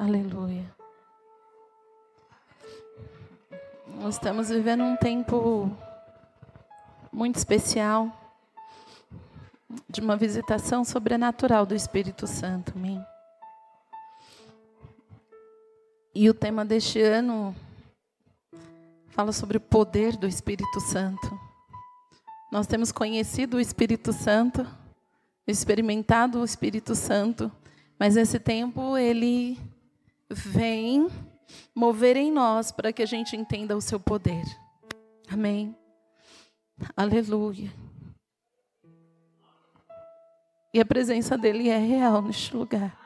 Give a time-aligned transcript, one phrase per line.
[0.00, 0.64] Aleluia.
[3.86, 5.70] Nós estamos vivendo um tempo
[7.12, 8.10] muito especial
[9.86, 13.04] de uma visitação sobrenatural do Espírito Santo, amém.
[16.14, 17.54] E o tema deste ano
[19.08, 21.38] fala sobre o poder do Espírito Santo.
[22.50, 24.66] Nós temos conhecido o Espírito Santo,
[25.46, 27.52] experimentado o Espírito Santo,
[27.98, 29.58] mas esse tempo ele
[30.30, 31.08] vem
[31.74, 34.44] mover em nós para que a gente entenda o seu poder.
[35.28, 35.76] Amém.
[36.96, 37.70] Aleluia.
[40.72, 42.96] E a presença dele é real neste lugar.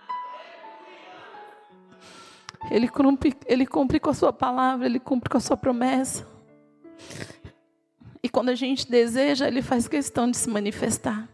[2.71, 6.27] Ele cumpre, ele cumpre com a sua palavra, ele cumpre com a sua promessa.
[8.23, 11.29] E quando a gente deseja, ele faz questão de se manifestar.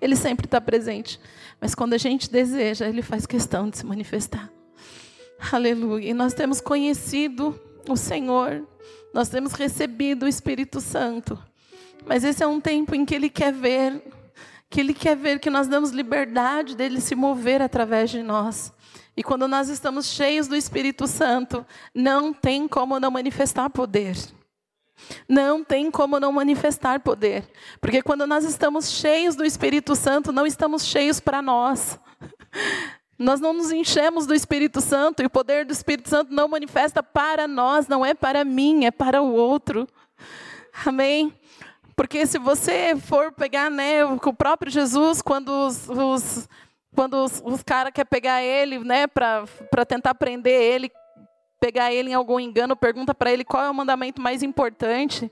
[0.00, 1.20] Ele sempre está presente.
[1.60, 4.50] Mas quando a gente deseja, ele faz questão de se manifestar.
[5.52, 6.10] Aleluia.
[6.10, 8.66] E nós temos conhecido o Senhor,
[9.12, 11.38] nós temos recebido o Espírito Santo.
[12.06, 14.02] Mas esse é um tempo em que ele quer ver,
[14.68, 18.72] que ele quer ver que nós damos liberdade dele se mover através de nós.
[19.16, 24.16] E quando nós estamos cheios do Espírito Santo, não tem como não manifestar poder.
[25.28, 27.48] Não tem como não manifestar poder.
[27.80, 31.98] Porque quando nós estamos cheios do Espírito Santo, não estamos cheios para nós.
[33.18, 37.02] Nós não nos enchemos do Espírito Santo e o poder do Espírito Santo não manifesta
[37.02, 39.86] para nós, não é para mim, é para o outro.
[40.84, 41.32] Amém?
[41.94, 46.48] Porque se você for pegar né, o próprio Jesus, quando os, os
[46.94, 50.90] quando os, os caras querem pegar ele, né, para tentar prender ele,
[51.60, 55.30] pegar ele em algum engano, pergunta para ele qual é o mandamento mais importante.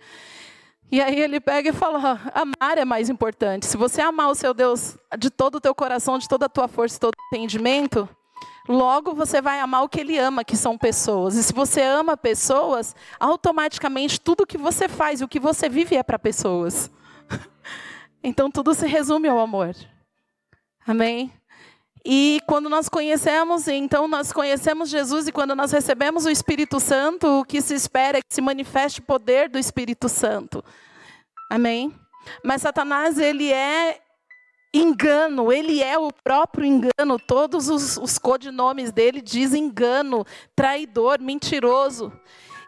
[0.93, 3.65] E aí ele pega e fala: amar é mais importante.
[3.65, 6.69] Se você amar o seu Deus de todo o teu coração, de toda a tua
[6.69, 8.07] força, de todo o entendimento,
[8.69, 11.35] logo você vai amar o que ele ama, que são pessoas.
[11.35, 16.03] E se você ama pessoas, automaticamente tudo que você faz, o que você vive é
[16.03, 16.91] para pessoas.
[18.25, 19.75] Então tudo se resume ao amor.
[20.87, 21.33] Amém?
[22.05, 27.41] E quando nós conhecemos, então nós conhecemos Jesus e quando nós recebemos o Espírito Santo,
[27.41, 30.65] o que se espera é que se manifeste o poder do Espírito Santo.
[31.49, 31.95] Amém?
[32.45, 34.01] Mas Satanás, ele é
[34.75, 37.19] engano, ele é o próprio engano.
[37.27, 40.27] Todos os, os codinomes dele dizem engano,
[40.57, 42.13] traidor, mentiroso.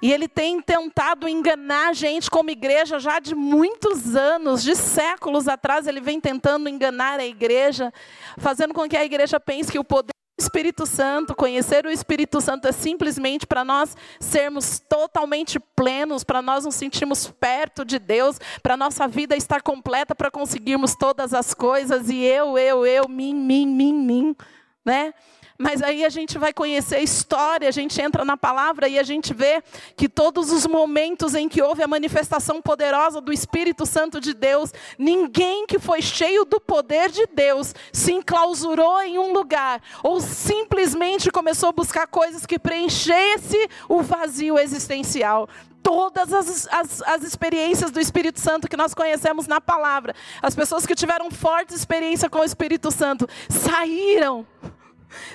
[0.04, 5.48] E ele tem tentado enganar a gente como igreja já de muitos anos, de séculos
[5.48, 7.91] atrás, ele vem tentando enganar a igreja,
[8.37, 12.38] fazendo com que a igreja pense que o poder do Espírito Santo, conhecer o Espírito
[12.43, 18.38] Santo é simplesmente para nós sermos totalmente plenos, para nós nos sentirmos perto de Deus,
[18.62, 23.34] para nossa vida estar completa, para conseguirmos todas as coisas e eu, eu, eu, mim,
[23.34, 24.37] mim, mim, mim,
[24.84, 25.14] né?
[25.56, 29.04] Mas aí a gente vai conhecer a história, a gente entra na palavra e a
[29.04, 29.62] gente vê
[29.97, 34.72] que todos os momentos em que houve a manifestação poderosa do Espírito Santo de Deus,
[34.98, 41.31] ninguém que foi cheio do poder de Deus se enclausurou em um lugar ou simplesmente
[41.31, 45.48] começou a buscar coisas que preenchesse o vazio existencial
[45.84, 50.14] todas as, as, as, experiências do Espírito Santo que nós conhecemos na palavra.
[50.43, 54.47] As pessoas que tiveram forte experiência com o Espírito Santo saíram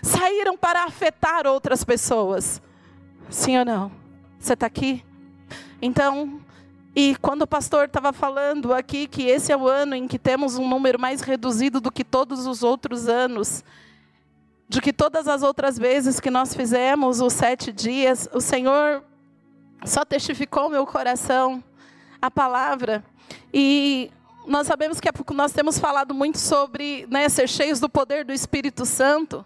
[0.01, 2.61] saíram para afetar outras pessoas.
[3.29, 3.91] Sim ou não?
[4.39, 5.03] Você está aqui?
[5.81, 6.41] Então,
[6.95, 10.57] e quando o pastor estava falando aqui que esse é o ano em que temos
[10.57, 13.63] um número mais reduzido do que todos os outros anos,
[14.67, 19.03] de que todas as outras vezes que nós fizemos os sete dias, o Senhor
[19.85, 21.63] só testificou meu coração
[22.21, 23.03] a palavra.
[23.53, 24.11] E
[24.47, 28.33] nós sabemos que é nós temos falado muito sobre né, ser cheios do poder do
[28.33, 29.45] Espírito Santo.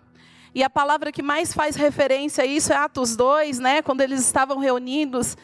[0.56, 4.22] E a palavra que mais faz referência a isso é Atos 2, né, quando eles
[4.22, 5.36] estavam reunidos.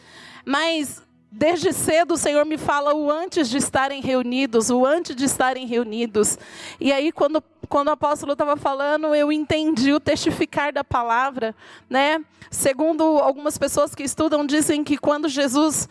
[0.44, 1.02] Mas
[1.32, 5.64] Desde cedo o Senhor me fala o antes de estarem reunidos, o antes de estarem
[5.64, 6.36] reunidos.
[6.80, 11.54] E aí, quando, quando o apóstolo estava falando, eu entendi o testificar da palavra.
[11.88, 12.20] Né?
[12.50, 15.88] Segundo algumas pessoas que estudam, dizem que quando Jesus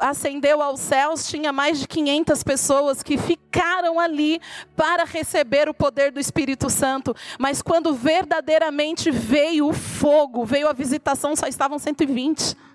[0.00, 4.40] ascendeu aos céus, tinha mais de 500 pessoas que ficaram ali
[4.74, 7.14] para receber o poder do Espírito Santo.
[7.38, 12.69] Mas quando verdadeiramente veio o fogo, veio a visitação, só estavam 120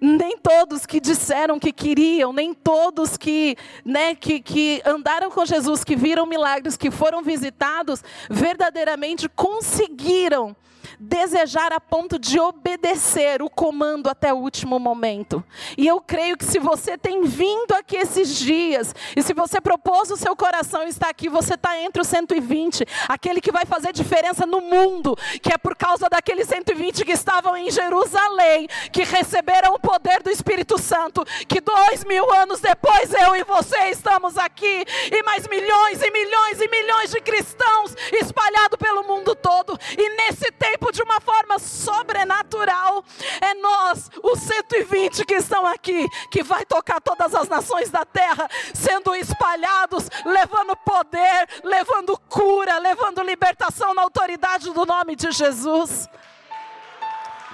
[0.00, 5.82] nem todos que disseram que queriam, nem todos que, né, que, que andaram com Jesus,
[5.84, 10.56] que viram milagres, que foram visitados, verdadeiramente conseguiram
[10.98, 15.44] desejar a ponto de obedecer o comando até o último momento.
[15.76, 20.10] E eu creio que se você tem vindo aqui esses dias, e se você propôs
[20.10, 23.92] o seu coração e está aqui, você está entre os 120, aquele que vai fazer
[23.92, 29.74] diferença no mundo, que é por causa daqueles 120 que estavam em Jerusalém, que receberam
[29.74, 34.84] o poder do Espírito Santo, que dois mil anos depois eu e você estamos aqui,
[35.12, 40.50] e mais milhões e milhões e milhões de cristãos espalhados pelo mundo todo, e nesse
[40.52, 43.04] tempo, de uma forma sobrenatural,
[43.40, 48.48] é nós, os 120 que estão aqui, que vai tocar todas as nações da terra,
[48.74, 56.08] sendo espalhados, levando poder, levando cura, levando libertação na autoridade do nome de Jesus.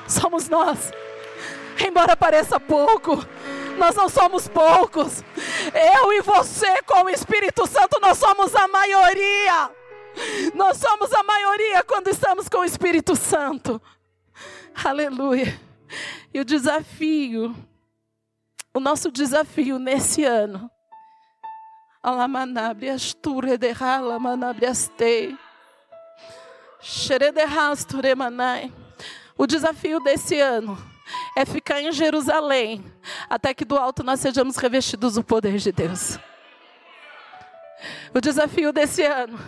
[0.06, 0.92] Somos nós.
[1.78, 3.25] Embora pareça pouco,
[3.76, 5.25] nós não somos poucos.
[5.94, 9.70] Eu e você, com o Espírito Santo, nós somos a maioria.
[10.55, 13.81] Nós somos a maioria quando estamos com o Espírito Santo.
[14.84, 15.61] Aleluia.
[16.32, 17.55] E o desafio,
[18.72, 20.70] o nosso desafio nesse ano.
[29.37, 30.76] O desafio desse ano
[31.37, 32.84] é ficar em Jerusalém,
[33.28, 36.19] até que do alto nós sejamos revestidos do poder de Deus.
[38.14, 39.38] O desafio desse ano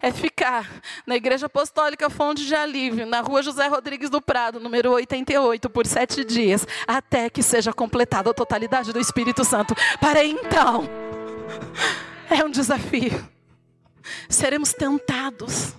[0.00, 0.68] é ficar
[1.06, 5.86] na Igreja Apostólica Fonte de Alívio, na rua José Rodrigues do Prado, número 88, por
[5.86, 9.74] sete dias, até que seja completada a totalidade do Espírito Santo.
[10.00, 10.88] Para então,
[12.28, 13.28] é um desafio.
[14.28, 15.74] Seremos tentados,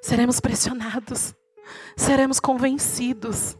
[0.00, 1.34] seremos pressionados,
[1.96, 3.56] seremos convencidos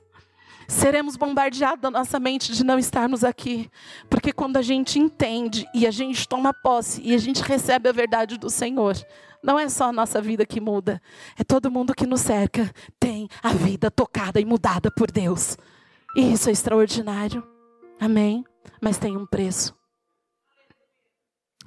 [0.72, 3.70] seremos bombardeados na nossa mente de não estarmos aqui.
[4.08, 7.92] Porque quando a gente entende e a gente toma posse e a gente recebe a
[7.92, 8.96] verdade do Senhor,
[9.42, 11.00] não é só a nossa vida que muda,
[11.38, 15.56] é todo mundo que nos cerca tem a vida tocada e mudada por Deus.
[16.16, 17.46] E isso é extraordinário.
[18.00, 18.44] Amém?
[18.80, 19.76] Mas tem um preço.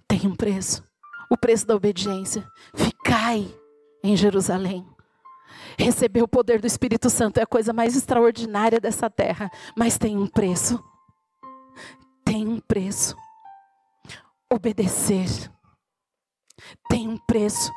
[0.08, 0.84] Tem um preço.
[1.30, 2.48] O preço da obediência.
[2.74, 3.48] Ficai
[4.04, 4.95] em Jerusalém.
[5.78, 10.18] Receber o poder do Espírito Santo é a coisa mais extraordinária dessa terra, mas tem
[10.18, 10.84] um preço.
[12.24, 13.16] Tem um preço.
[14.52, 15.50] Obedecer
[16.90, 17.72] tem um preço.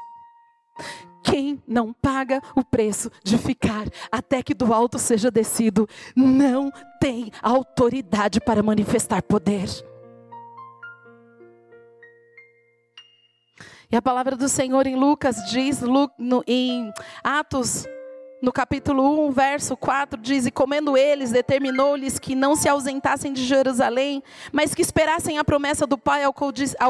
[1.22, 5.86] Quem não paga o preço de ficar até que do alto seja descido,
[6.16, 9.68] não tem autoridade para manifestar poder.
[13.90, 15.80] E a palavra do Senhor em Lucas diz,
[16.46, 16.92] em
[17.24, 17.86] Atos,
[18.42, 23.42] no capítulo 1, verso 4, diz: E comendo eles, determinou-lhes que não se ausentassem de
[23.44, 26.34] Jerusalém, mas que esperassem a promessa do Pai, ao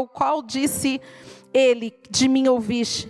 [0.08, 1.00] qual disse,
[1.54, 3.08] ele: De mim ouviste.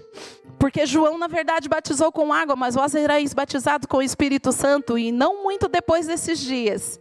[0.58, 4.98] Porque João, na verdade, batizou com água, mas vós sereis batizados com o Espírito Santo,
[4.98, 7.00] e não muito depois desses dias.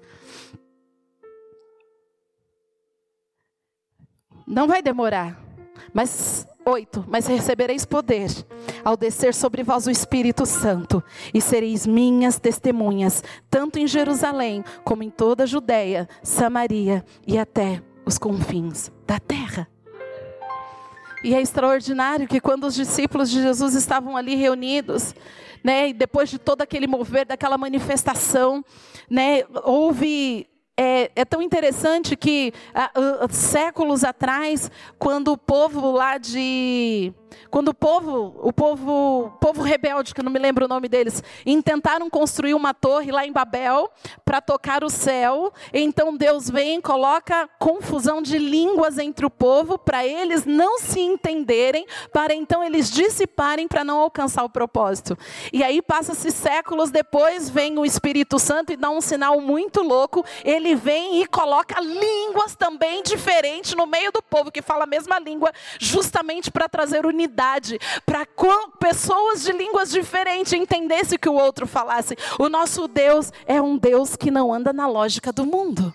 [4.45, 5.46] Não vai demorar,
[5.94, 8.29] mas 8: Mas recebereis poder
[8.83, 11.03] ao descer sobre vós o Espírito Santo,
[11.33, 17.81] e sereis minhas testemunhas, tanto em Jerusalém, como em toda a Judéia, Samaria e até
[18.06, 19.68] os confins da terra.
[21.24, 25.15] E é extraordinário que quando os discípulos de Jesus estavam ali reunidos,
[25.63, 28.63] né, e depois de todo aquele mover, daquela manifestação,
[29.09, 30.47] né, houve
[30.77, 32.53] é, é, tão interessante que
[33.31, 34.69] séculos atrás,
[35.00, 37.12] quando o povo lá de
[37.50, 41.24] quando o povo, o povo, povo rebelde, que eu não me lembro o nome deles,
[41.45, 43.90] intentaram construir uma torre lá em Babel
[44.25, 49.78] para tocar o céu, então Deus vem e coloca confusão de línguas entre o povo
[49.78, 55.18] para eles não se entenderem, para então eles dissiparem para não alcançar o propósito.
[55.52, 60.25] E aí passa-se séculos depois, vem o Espírito Santo e dá um sinal muito louco,
[60.44, 65.19] ele vem e coloca línguas também diferentes no meio do povo que fala a mesma
[65.19, 67.11] língua, justamente para trazer o
[68.06, 68.28] para
[68.80, 72.18] pessoas de línguas diferentes entendessem o que o outro falasse.
[72.38, 75.94] O nosso Deus é um Deus que não anda na lógica do mundo.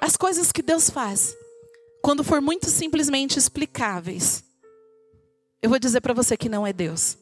[0.00, 1.36] As coisas que Deus faz,
[2.00, 4.44] quando for muito simplesmente explicáveis,
[5.60, 7.18] eu vou dizer para você que não é Deus.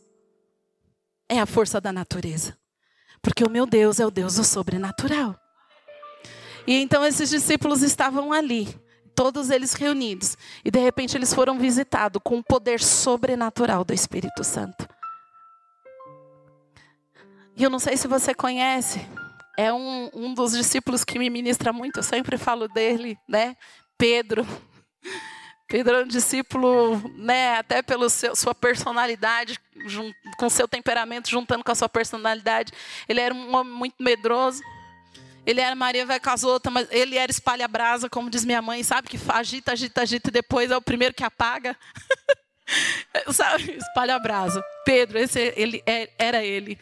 [1.28, 2.56] É a força da natureza.
[3.22, 5.34] Porque o meu Deus é o Deus do sobrenatural.
[6.66, 8.68] E então esses discípulos estavam ali,
[9.16, 10.36] todos eles reunidos.
[10.64, 14.86] E de repente eles foram visitados com o poder sobrenatural do Espírito Santo.
[17.56, 19.00] E eu não sei se você conhece,
[19.56, 23.56] é um, um dos discípulos que me ministra muito, eu sempre falo dele, né?
[23.96, 24.46] Pedro.
[25.66, 29.58] Pedro é um discípulo, né, até pela sua personalidade,
[30.38, 32.72] com seu temperamento, juntando com a sua personalidade.
[33.08, 34.62] Ele era um homem muito medroso.
[35.46, 38.82] Ele era Maria vai com as outras, mas ele era espalha-brasa, como diz minha mãe,
[38.82, 39.08] sabe?
[39.08, 41.76] Que agita, agita, agita e depois é o primeiro que apaga.
[43.32, 44.60] Sabe, espalha brasa.
[44.84, 46.76] Pedro, esse ele é, era ele.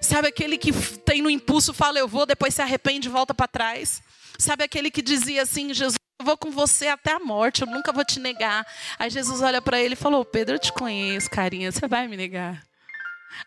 [0.00, 3.46] Sabe aquele que tem no impulso, fala eu vou, depois se arrepende e volta para
[3.46, 4.02] trás.
[4.36, 7.92] Sabe aquele que dizia assim, Jesus, eu vou com você até a morte, eu nunca
[7.92, 8.66] vou te negar.
[8.98, 12.16] Aí Jesus olha para ele e falou, Pedro, eu te conheço, carinha, você vai me
[12.16, 12.60] negar.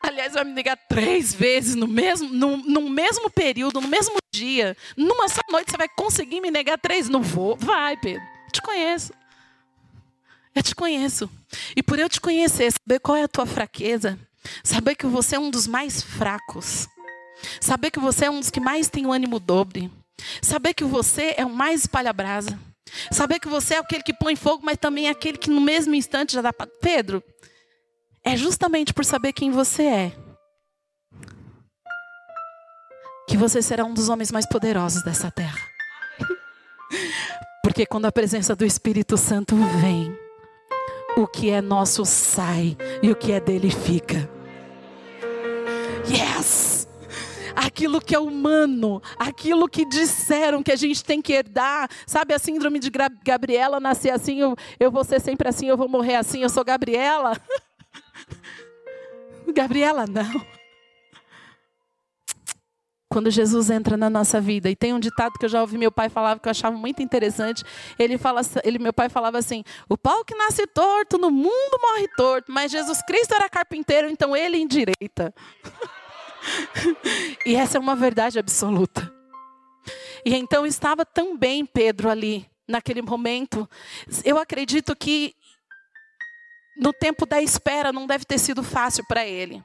[0.02, 4.76] Aliás, vai me negar três vezes no mesmo, no, no mesmo período, no mesmo dia.
[4.98, 7.08] Numa só noite você vai conseguir me negar três?
[7.08, 7.56] Não vou.
[7.56, 8.24] Vai, Pedro.
[8.52, 9.14] Te conheço.
[10.56, 11.30] Eu te conheço.
[11.76, 14.20] E por eu te conhecer, saber qual é a tua fraqueza,
[14.64, 16.88] saber que você é um dos mais fracos,
[17.60, 19.90] saber que você é um dos que mais tem o ânimo dobre,
[20.42, 22.60] saber que você é o mais espalha-brasa,
[23.12, 25.96] saber que você é aquele que põe fogo, mas também é aquele que no mesmo
[25.96, 26.68] instante já dá para.
[26.82, 27.24] Pedro,
[28.24, 30.21] é justamente por saber quem você é
[33.28, 35.60] que você será um dos homens mais poderosos dessa terra.
[37.64, 40.18] Porque quando a presença do Espírito Santo vem,
[41.16, 44.30] o que é nosso sai e o que é dele fica.
[46.10, 46.88] Yes!
[47.56, 52.40] Aquilo que é humano, aquilo que disseram que a gente tem que herdar, sabe a
[52.40, 52.90] síndrome de
[53.24, 56.64] Gabriela, nascer assim, eu, eu vou ser sempre assim, eu vou morrer assim, eu sou
[56.64, 57.40] Gabriela.
[59.54, 60.61] Gabriela, não.
[63.12, 65.92] Quando Jesus entra na nossa vida, e tem um ditado que eu já ouvi meu
[65.92, 67.62] pai falar que eu achava muito interessante.
[68.00, 72.08] Ele fala, ele, meu pai falava assim: o pau que nasce torto no mundo morre
[72.16, 75.34] torto, mas Jesus Cristo era carpinteiro, então ele endireita.
[77.46, 79.14] e essa é uma verdade absoluta.
[80.24, 83.70] E então estava também Pedro ali, naquele momento.
[84.24, 85.36] Eu acredito que
[86.78, 89.62] no tempo da espera não deve ter sido fácil para ele.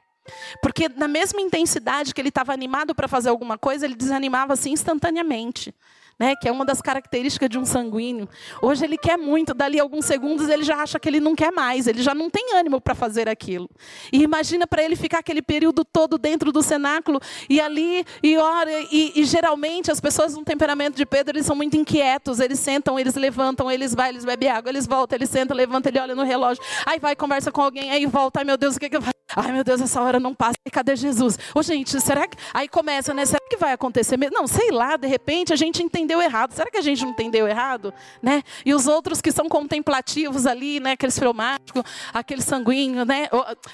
[0.61, 4.71] Porque na mesma intensidade que ele estava animado para fazer alguma coisa, ele desanimava assim
[4.71, 5.73] instantaneamente
[6.19, 8.27] né, que é uma das características de um sanguíneo.
[8.61, 11.87] Hoje ele quer muito, dali alguns segundos ele já acha que ele não quer mais,
[11.87, 13.69] ele já não tem ânimo para fazer aquilo.
[14.11, 17.19] E imagina para ele ficar aquele período todo dentro do cenáculo
[17.49, 21.55] e ali e ora e, e, geralmente as pessoas no temperamento de Pedro eles são
[21.55, 25.55] muito inquietos, eles sentam, eles levantam, eles vão, eles bebem água, eles voltam, eles sentam,
[25.55, 28.75] levanta, ele olha no relógio, aí vai conversa com alguém, aí volta, ai meu Deus
[28.75, 29.16] o que que vai?
[29.35, 31.37] Ai meu Deus essa hora não passa, cadê Jesus?
[31.53, 33.25] Ô gente, será que aí começa, né?
[33.25, 34.35] Será que vai acontecer mesmo?
[34.35, 36.53] Não, sei lá, de repente a gente entende entendeu errado.
[36.53, 37.93] Será que a gente não entendeu errado?
[38.21, 38.41] Né?
[38.65, 40.91] E os outros que são contemplativos ali, né?
[40.91, 43.27] aqueles fleumáticos, aquele sanguíneo, né?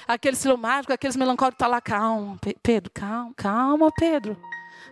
[0.06, 4.36] aqueles fleumáticos, aqueles melancólicos, tá lá, calma, Pedro, calma, calma, Pedro.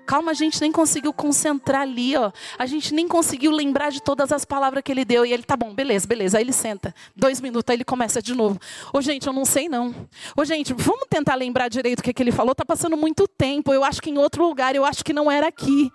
[0.04, 2.32] Calma, a gente nem conseguiu concentrar ali, ó.
[2.58, 5.24] A gente nem conseguiu lembrar de todas as palavras que ele deu.
[5.24, 6.38] E ele, tá bom, beleza, beleza.
[6.38, 6.94] Aí ele senta.
[7.14, 8.58] Dois minutos, aí ele começa de novo.
[8.92, 9.94] Ô, gente, eu não sei não.
[10.36, 12.54] Ô, gente, vamos tentar lembrar direito o que, é que ele falou.
[12.54, 13.72] Tá passando muito tempo.
[13.72, 15.90] Eu acho que em outro lugar, eu acho que não era aqui.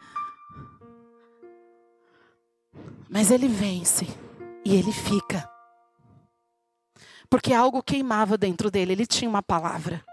[3.10, 4.08] Mas ele vence
[4.64, 5.50] e ele fica.
[7.30, 10.04] Porque algo queimava dentro dele, ele tinha uma palavra.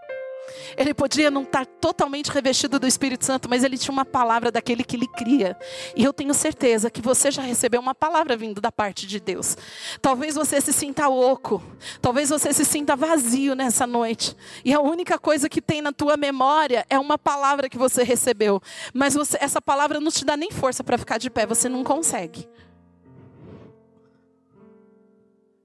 [0.77, 4.85] Ele podia não estar totalmente revestido do Espírito Santo, mas ele tinha uma palavra daquele
[4.85, 5.57] que lhe cria.
[5.97, 9.57] E eu tenho certeza que você já recebeu uma palavra vindo da parte de Deus.
[10.01, 11.63] Talvez você se sinta oco,
[12.01, 14.37] talvez você se sinta vazio nessa noite.
[14.65, 18.61] E a única coisa que tem na tua memória é uma palavra que você recebeu.
[18.93, 21.83] Mas você, essa palavra não te dá nem força para ficar de pé, você não
[21.85, 22.49] consegue.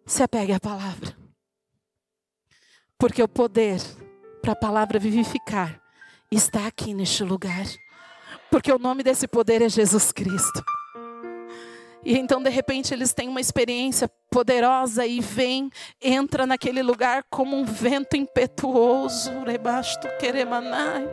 [0.10, 1.16] se apegue à palavra.
[2.98, 3.80] Porque o poder
[4.42, 5.80] para a palavra vivificar
[6.32, 7.66] está aqui neste lugar.
[8.50, 10.64] Porque o nome desse poder é Jesus Cristo.
[12.04, 15.70] E então, de repente, eles têm uma experiência poderosa e vem,
[16.02, 21.08] entra naquele lugar como um vento impetuoso, rebaixo do queremanai.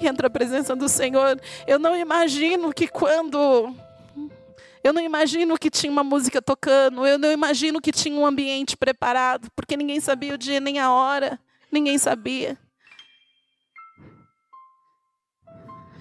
[0.00, 1.40] E entra a presença do Senhor.
[1.66, 3.74] Eu não imagino que quando
[4.86, 8.76] eu não imagino que tinha uma música tocando, eu não imagino que tinha um ambiente
[8.76, 11.40] preparado, porque ninguém sabia o dia nem a hora,
[11.72, 12.56] ninguém sabia.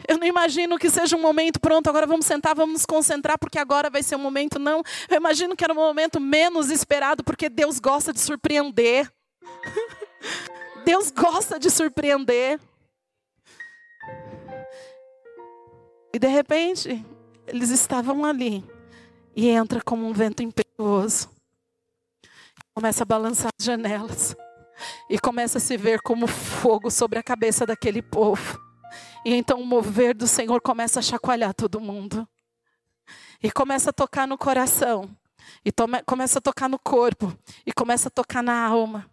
[0.07, 3.57] Eu não imagino que seja um momento pronto, agora vamos sentar, vamos nos concentrar, porque
[3.57, 4.83] agora vai ser um momento, não.
[5.09, 9.11] Eu imagino que era um momento menos esperado, porque Deus gosta de surpreender.
[10.85, 12.59] Deus gosta de surpreender.
[16.13, 17.03] E de repente,
[17.47, 18.74] eles estavam ali
[19.35, 21.29] e entra como um vento impetuoso.
[22.73, 24.35] Começa a balançar as janelas
[25.09, 28.59] e começa a se ver como fogo sobre a cabeça daquele povo.
[29.25, 32.27] E então o mover do Senhor começa a chacoalhar todo mundo.
[33.41, 35.09] E começa a tocar no coração,
[35.63, 39.09] e tome, começa a tocar no corpo, e começa a tocar na alma.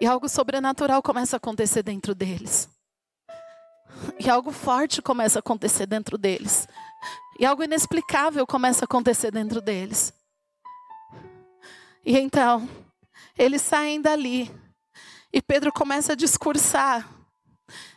[0.00, 2.73] E algo sobrenatural começa a acontecer dentro deles.
[4.18, 6.66] E algo forte começa a acontecer dentro deles.
[7.38, 10.12] E algo inexplicável começa a acontecer dentro deles.
[12.04, 12.68] E então,
[13.36, 14.50] eles saem dali.
[15.32, 17.13] E Pedro começa a discursar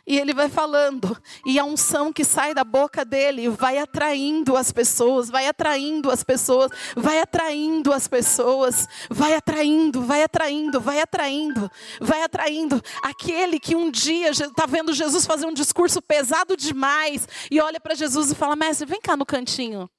[0.08, 4.72] e ele vai falando, e a unção que sai da boca dele vai atraindo as
[4.72, 11.70] pessoas, vai atraindo as pessoas, vai atraindo as pessoas, vai atraindo, vai atraindo, vai atraindo,
[12.00, 12.82] vai atraindo.
[13.02, 17.94] Aquele que um dia está vendo Jesus fazer um discurso pesado demais e olha para
[17.94, 19.90] Jesus e fala: Mestre, vem cá no cantinho.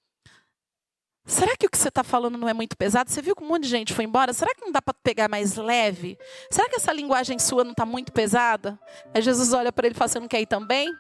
[1.29, 3.11] Será que o que você está falando não é muito pesado?
[3.11, 4.33] Você viu que um monte de gente foi embora?
[4.33, 6.17] Será que não dá para pegar mais leve?
[6.49, 8.79] Será que essa linguagem sua não está muito pesada?
[9.13, 10.91] Aí Jesus olha para ele e fala: Você não quer ir também?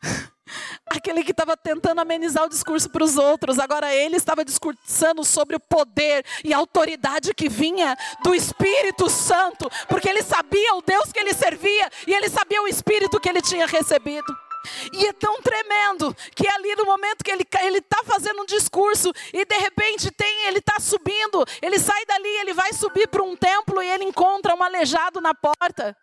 [0.86, 5.56] Aquele que estava tentando amenizar o discurso para os outros, agora ele estava discursando sobre
[5.56, 11.10] o poder e a autoridade que vinha do Espírito Santo, porque ele sabia o Deus
[11.10, 14.45] que ele servia e ele sabia o Espírito que ele tinha recebido.
[14.92, 19.12] E é tão tremendo que ali no momento que ele ele está fazendo um discurso
[19.32, 23.36] e de repente tem ele está subindo, ele sai dali, ele vai subir para um
[23.36, 25.96] templo e ele encontra um aleijado na porta.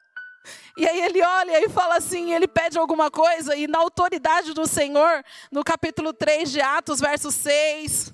[0.76, 4.68] E aí ele olha e fala assim, ele pede alguma coisa e na autoridade do
[4.68, 8.14] Senhor, no capítulo 3 de Atos, verso 6,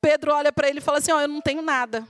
[0.00, 2.06] Pedro olha para ele e fala assim: "Ó, oh, eu não tenho nada.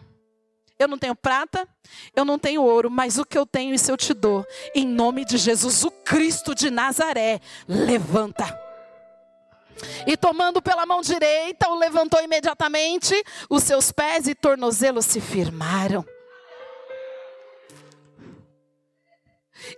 [0.79, 1.67] Eu não tenho prata,
[2.15, 4.45] eu não tenho ouro, mas o que eu tenho, isso eu te dou.
[4.75, 8.67] Em nome de Jesus, o Cristo de Nazaré, levanta.
[10.07, 13.15] E tomando pela mão direita, o levantou imediatamente,
[13.49, 16.05] os seus pés e tornozelos se firmaram.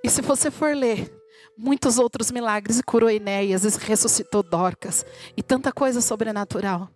[0.03, 1.13] E se você for ler
[1.57, 5.05] muitos outros milagres, e curou Enéas, e ressuscitou Dorcas,
[5.37, 6.89] e tanta coisa sobrenatural.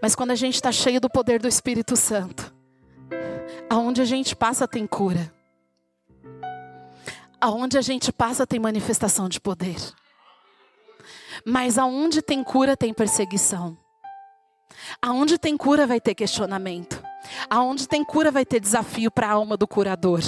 [0.00, 2.55] Mas quando a gente está cheio do poder do Espírito Santo,
[3.68, 5.32] Aonde a gente passa tem cura.
[7.40, 9.76] Aonde a gente passa tem manifestação de poder.
[11.44, 13.76] Mas aonde tem cura tem perseguição.
[15.00, 17.02] Aonde tem cura vai ter questionamento.
[17.48, 20.20] Aonde tem cura vai ter desafio para a alma do curador.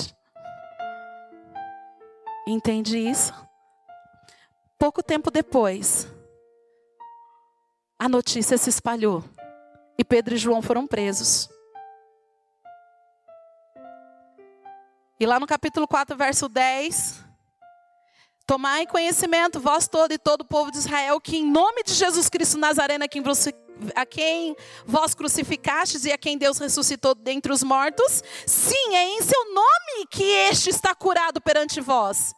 [2.47, 3.33] Entende isso?
[4.79, 6.09] Pouco tempo depois,
[7.99, 9.25] a notícia se espalhou
[9.99, 11.51] e Pedro e João foram presos.
[15.21, 17.25] E lá no capítulo 4, verso 10.
[18.47, 22.29] Tomai conhecimento, vós todo e todo o povo de Israel, que em nome de Jesus
[22.29, 23.05] Cristo Nazareno,
[23.95, 29.21] a quem, vós crucificastes e a quem Deus ressuscitou dentre os mortos, sim, é em
[29.21, 32.33] seu nome que este está curado perante vós.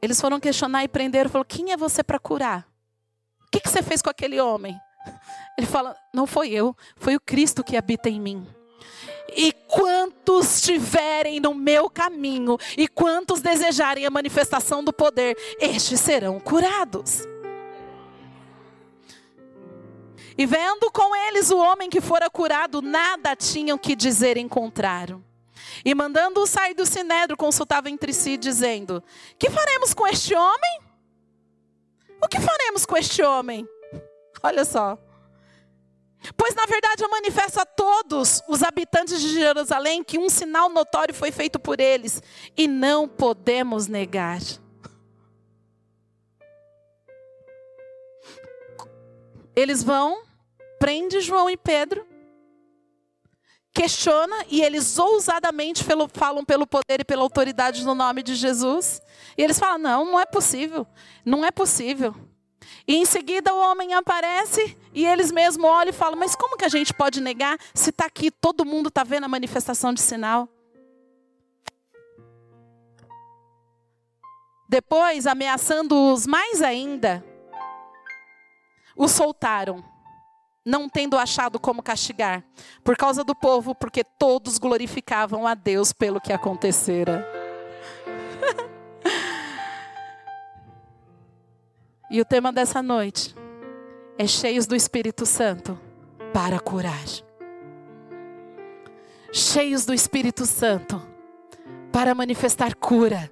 [0.00, 2.66] Eles foram questionar e prenderam, falou: "Quem é você para curar?
[3.46, 4.78] O que, que você fez com aquele homem?"
[5.58, 8.46] Ele fala: Não foi eu, foi o Cristo que habita em mim.
[9.36, 16.38] E quantos estiverem no meu caminho, e quantos desejarem a manifestação do poder, estes serão
[16.38, 17.24] curados.
[20.38, 25.22] E vendo com eles o homem que fora curado, nada tinham que dizer em contrário.
[25.84, 29.02] E mandando-o sair do sinédrio, consultava entre si, dizendo:
[29.36, 30.80] Que faremos com este homem?
[32.22, 33.68] O que faremos com este homem?
[34.40, 34.96] Olha só.
[36.36, 41.14] Pois na verdade eu manifesto a todos os habitantes de Jerusalém que um sinal notório
[41.14, 42.22] foi feito por eles
[42.56, 44.40] e não podemos negar.
[49.54, 50.22] Eles vão,
[50.78, 52.06] prende João e Pedro,
[53.72, 59.00] questiona e eles ousadamente falam pelo poder e pela autoridade no nome de Jesus.
[59.36, 60.86] E eles falam: não, não é possível,
[61.24, 62.14] não é possível.
[62.88, 66.64] E em seguida o homem aparece e eles mesmos olham e falam: Mas como que
[66.64, 70.48] a gente pode negar se está aqui, todo mundo está vendo a manifestação de sinal?
[74.70, 77.22] Depois, ameaçando-os mais ainda,
[78.96, 79.84] os soltaram,
[80.64, 82.42] não tendo achado como castigar,
[82.82, 87.26] por causa do povo, porque todos glorificavam a Deus pelo que acontecera.
[92.10, 93.34] E o tema dessa noite
[94.16, 95.78] é cheios do Espírito Santo
[96.32, 97.04] para curar.
[99.30, 101.06] Cheios do Espírito Santo
[101.92, 103.30] para manifestar cura.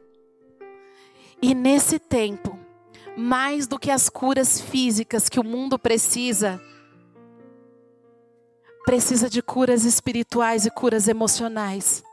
[1.41, 2.59] E nesse tempo,
[3.17, 6.61] mais do que as curas físicas que o mundo precisa,
[8.85, 12.05] precisa de curas espirituais e curas emocionais.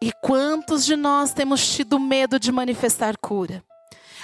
[0.00, 3.62] E quantos de nós temos tido medo de manifestar cura?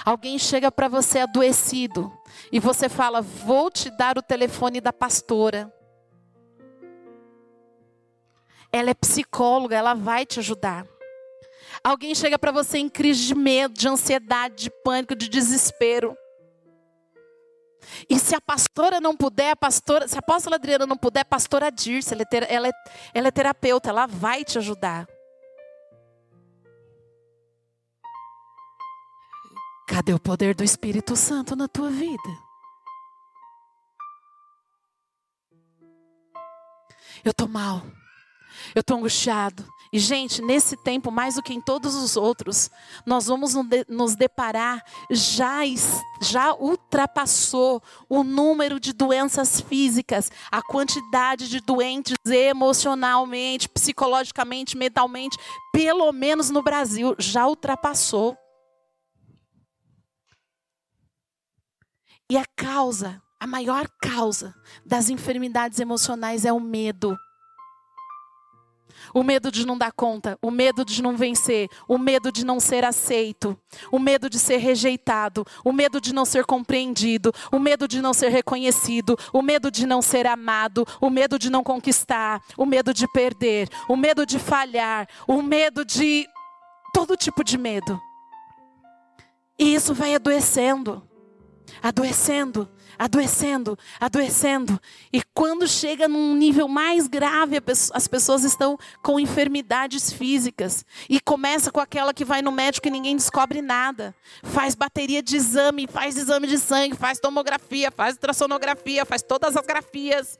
[0.06, 2.16] Alguém chega para você adoecido,
[2.52, 5.74] e você fala: Vou te dar o telefone da pastora.
[8.72, 10.86] Ela é psicóloga, ela vai te ajudar.
[11.82, 16.16] Alguém chega para você em crise de medo, de ansiedade, de pânico, de desespero.
[18.08, 21.24] E se a pastora não puder, a pastora, se a apóstola Adriana não puder, a
[21.24, 22.72] pastora Dirce, ela é, ela, é,
[23.12, 25.08] ela é terapeuta, ela vai te ajudar.
[29.86, 32.46] Cadê o poder do Espírito Santo na tua vida?
[37.24, 37.82] Eu estou mal.
[38.74, 39.64] Eu estou angustiado.
[39.92, 42.68] E, gente, nesse tempo, mais do que em todos os outros,
[43.06, 43.54] nós vamos
[43.88, 45.60] nos deparar, já,
[46.20, 55.38] já ultrapassou o número de doenças físicas, a quantidade de doentes emocionalmente, psicologicamente, mentalmente,
[55.72, 58.36] pelo menos no Brasil, já ultrapassou.
[62.28, 64.52] E a causa, a maior causa
[64.84, 67.16] das enfermidades emocionais é o medo.
[69.14, 72.58] O medo de não dar conta, o medo de não vencer, o medo de não
[72.58, 73.56] ser aceito,
[73.92, 78.12] o medo de ser rejeitado, o medo de não ser compreendido, o medo de não
[78.12, 82.92] ser reconhecido, o medo de não ser amado, o medo de não conquistar, o medo
[82.92, 86.26] de perder, o medo de falhar, o medo de
[86.92, 88.00] todo tipo de medo.
[89.56, 91.06] E isso vai adoecendo
[91.82, 94.80] adoecendo, adoecendo, adoecendo.
[95.12, 97.56] E quando chega num nível mais grave,
[97.92, 100.84] as pessoas estão com enfermidades físicas.
[101.08, 104.14] E começa com aquela que vai no médico e ninguém descobre nada.
[104.42, 109.66] Faz bateria de exame, faz exame de sangue, faz tomografia, faz ultrassonografia, faz todas as
[109.66, 110.38] grafias.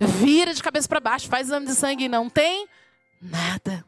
[0.00, 2.66] Vira de cabeça para baixo, faz exame de sangue e não tem
[3.20, 3.84] nada.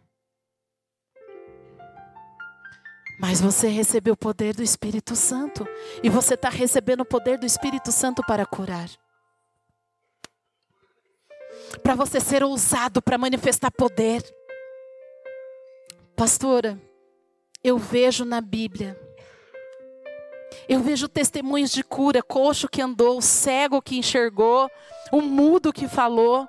[3.19, 5.67] Mas você recebeu o poder do Espírito Santo.
[6.03, 8.89] E você está recebendo o poder do Espírito Santo para curar.
[11.83, 14.23] Para você ser ousado, para manifestar poder.
[16.15, 16.81] Pastora,
[17.65, 18.99] eu vejo na Bíblia.
[20.69, 24.71] Eu vejo testemunhos de cura, coxo que andou, cego que enxergou,
[25.13, 26.49] um mudo que falou.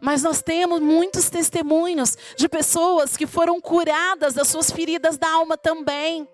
[0.00, 5.56] Mas nós temos muitos testemunhos de pessoas que foram curadas das suas feridas da alma
[5.56, 6.28] também.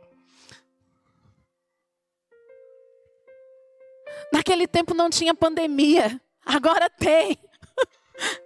[4.33, 7.39] Naquele tempo não tinha pandemia, agora tem.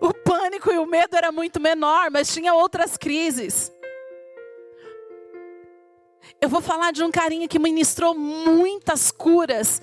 [0.00, 3.70] O pânico e o medo era muito menor, mas tinha outras crises.
[6.40, 9.82] Eu vou falar de um carinha que ministrou muitas curas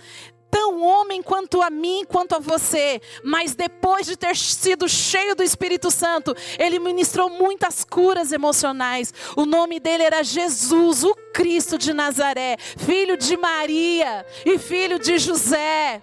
[0.50, 5.44] tão homem quanto a mim, quanto a você, mas depois de ter sido cheio do
[5.44, 9.14] Espírito Santo, ele ministrou muitas curas emocionais.
[9.36, 15.18] O nome dele era Jesus, o Cristo de Nazaré, filho de Maria e filho de
[15.18, 16.02] José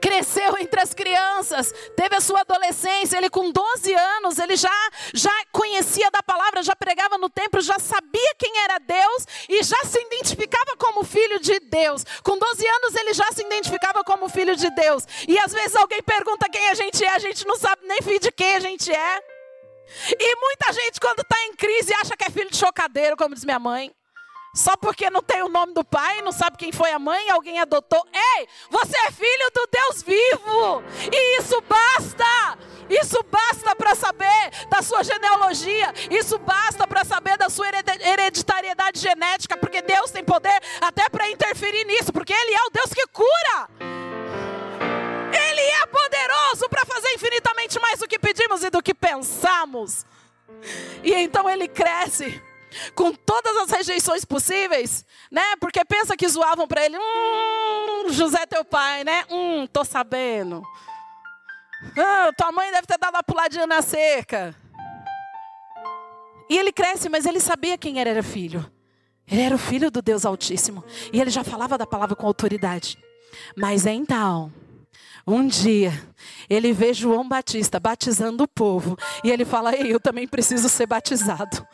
[0.00, 5.32] cresceu entre as crianças, teve a sua adolescência, ele com 12 anos, ele já, já
[5.52, 10.00] conhecia da palavra, já pregava no templo, já sabia quem era Deus e já se
[10.00, 12.04] identificava como filho de Deus.
[12.22, 15.04] Com 12 anos ele já se identificava como filho de Deus.
[15.26, 18.20] E às vezes alguém pergunta quem a gente é, a gente não sabe nem filho
[18.20, 19.22] de quem a gente é.
[20.18, 23.44] E muita gente, quando está em crise, acha que é filho de chocadeiro, como diz
[23.44, 23.90] minha mãe.
[24.54, 27.60] Só porque não tem o nome do pai, não sabe quem foi a mãe, alguém
[27.60, 28.04] adotou.
[28.12, 30.82] Ei, você é filho do Deus vivo.
[31.12, 32.58] E isso basta.
[32.88, 35.92] Isso basta para saber da sua genealogia.
[36.10, 39.56] Isso basta para saber da sua hereditariedade genética.
[39.56, 42.12] Porque Deus tem poder até para interferir nisso.
[42.12, 43.68] Porque Ele é o Deus que cura.
[45.30, 50.06] Ele é poderoso para fazer infinitamente mais do que pedimos e do que pensamos.
[51.02, 52.42] E então ele cresce
[52.94, 55.56] com todas as rejeições possíveis, né?
[55.60, 59.24] Porque pensa que zoavam para ele, hum, José teu pai, né?
[59.30, 60.62] Hum, tô sabendo.
[61.96, 64.54] Ah, tua mãe deve ter dado uma puladinha na cerca.
[66.50, 68.70] E ele cresce, mas ele sabia quem era filho.
[69.30, 70.82] Ele era o filho do Deus Altíssimo.
[71.12, 72.98] E ele já falava da palavra com autoridade.
[73.54, 74.50] Mas então,
[75.26, 75.92] um dia,
[76.48, 78.96] ele vê João Batista batizando o povo.
[79.22, 81.66] E ele fala: Ei, eu também preciso ser batizado.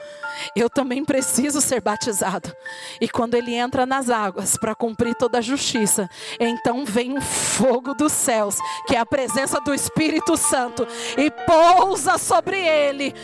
[0.55, 2.55] Eu também preciso ser batizado.
[3.01, 7.95] E quando ele entra nas águas para cumprir toda a justiça, então vem um fogo
[7.95, 13.15] dos céus, que é a presença do Espírito Santo, e pousa sobre ele.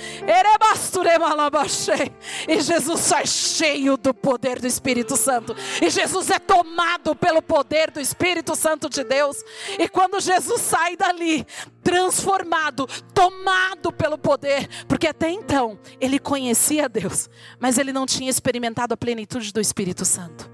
[2.49, 5.55] E Jesus sai cheio do poder do Espírito Santo.
[5.83, 9.37] E Jesus é tomado pelo poder do Espírito Santo de Deus.
[9.79, 11.47] E quando Jesus sai dali,
[11.83, 18.95] transformado, tomado pelo poder, porque até então ele conhecia Deus, mas ele não tinha experimentado
[18.95, 20.51] a plenitude do Espírito Santo.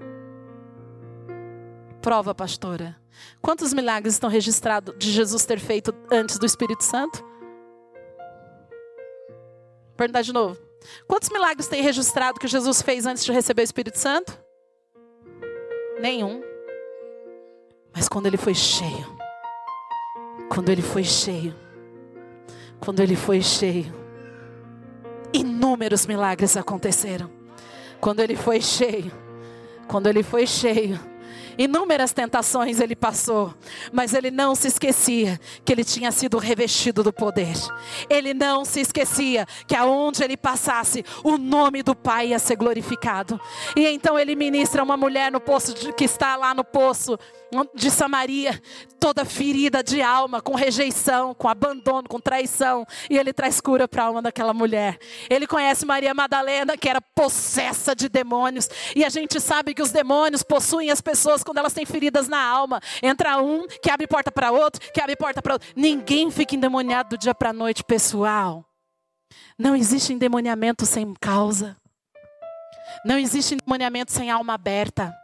[2.01, 2.95] Prova, pastora.
[3.41, 7.25] Quantos milagres estão registrados de Jesus ter feito antes do Espírito Santo?
[9.95, 10.57] Perguntar de novo.
[11.07, 14.39] Quantos milagres tem registrado que Jesus fez antes de receber o Espírito Santo?
[15.99, 16.43] Nenhum.
[17.93, 19.16] Mas quando ele foi cheio,
[20.49, 21.55] quando ele foi cheio,
[22.79, 23.93] quando ele foi cheio,
[25.33, 27.29] inúmeros milagres aconteceram.
[27.99, 29.11] Quando ele foi cheio,
[29.87, 30.99] quando ele foi cheio,
[31.57, 33.53] Inúmeras tentações ele passou,
[33.91, 37.55] mas ele não se esquecia que ele tinha sido revestido do poder.
[38.07, 43.41] Ele não se esquecia que aonde ele passasse, o nome do Pai ia ser glorificado.
[43.75, 47.17] E então ele ministra uma mulher no poço de, que está lá no poço
[47.73, 48.61] de Samaria,
[48.99, 54.03] toda ferida de alma, com rejeição, com abandono, com traição, e ele traz cura para
[54.03, 54.97] a alma daquela mulher.
[55.29, 59.91] Ele conhece Maria Madalena, que era possessa de demônios, e a gente sabe que os
[59.91, 62.81] demônios possuem as pessoas quando elas têm feridas na alma.
[63.01, 65.67] Entra um que abre porta para outro, que abre porta para outro.
[65.75, 68.65] Ninguém fica endemoniado do dia para a noite, pessoal.
[69.57, 71.77] Não existe endemoniamento sem causa.
[73.05, 75.15] Não existe endemoniamento sem alma aberta.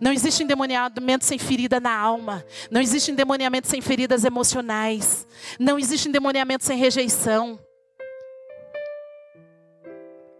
[0.00, 2.44] Não existe endemoniamento sem ferida na alma.
[2.70, 5.26] Não existe endemoniamento sem feridas emocionais.
[5.58, 7.58] Não existe endemoniamento sem rejeição.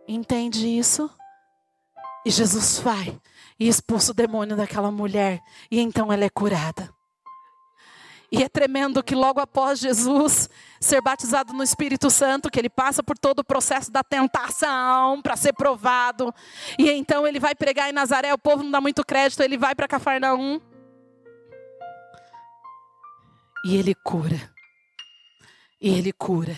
[0.07, 1.11] Entende isso?
[2.25, 3.19] E Jesus vai
[3.59, 5.41] e expulsa o demônio daquela mulher.
[5.71, 6.93] E então ela é curada.
[8.33, 10.49] E é tremendo que logo após Jesus
[10.81, 15.37] ser batizado no Espírito Santo, que ele passa por todo o processo da tentação para
[15.37, 16.33] ser provado.
[16.79, 19.75] E então ele vai pregar em Nazaré, o povo não dá muito crédito, ele vai
[19.75, 20.61] para Cafarnaum.
[23.65, 24.41] E ele cura.
[25.81, 26.57] E ele cura.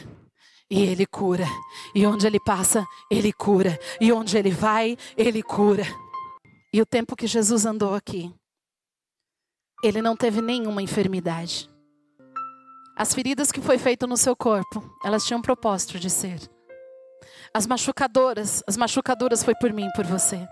[0.71, 1.47] E ele cura.
[1.95, 3.79] E onde ele passa, ele cura.
[4.01, 5.85] E onde ele vai, ele cura.
[6.73, 8.33] E o tempo que Jesus andou aqui,
[9.83, 11.69] ele não teve nenhuma enfermidade.
[12.97, 16.39] As feridas que foi feito no seu corpo, elas tinham propósito de ser.
[17.53, 20.47] As machucadoras, as machucadoras foi por mim, por você.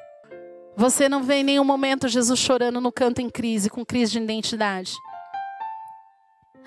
[0.76, 4.18] Você não vê em nenhum momento Jesus chorando no canto em crise, com crise de
[4.18, 4.94] identidade.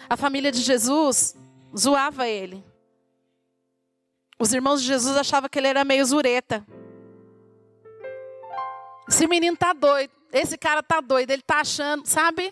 [0.09, 1.35] A família de Jesus
[1.77, 2.63] zoava ele.
[4.39, 6.65] Os irmãos de Jesus achavam que ele era meio zureta.
[9.07, 10.22] Esse menino tá doido.
[10.33, 11.29] Esse cara tá doido.
[11.29, 12.51] Ele tá achando, sabe?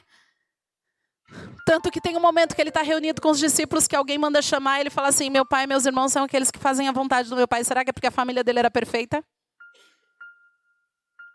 [1.65, 4.41] Tanto que tem um momento que ele está reunido com os discípulos que alguém manda
[4.41, 6.91] chamar e ele fala assim: Meu pai e meus irmãos são aqueles que fazem a
[6.91, 7.63] vontade do meu pai.
[7.63, 9.23] Será que é porque a família dele era perfeita?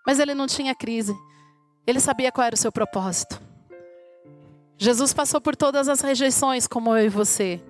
[0.06, 1.14] Mas ele não tinha crise.
[1.86, 3.40] Ele sabia qual era o seu propósito.
[4.78, 7.60] Jesus passou por todas as rejeições, como eu e você.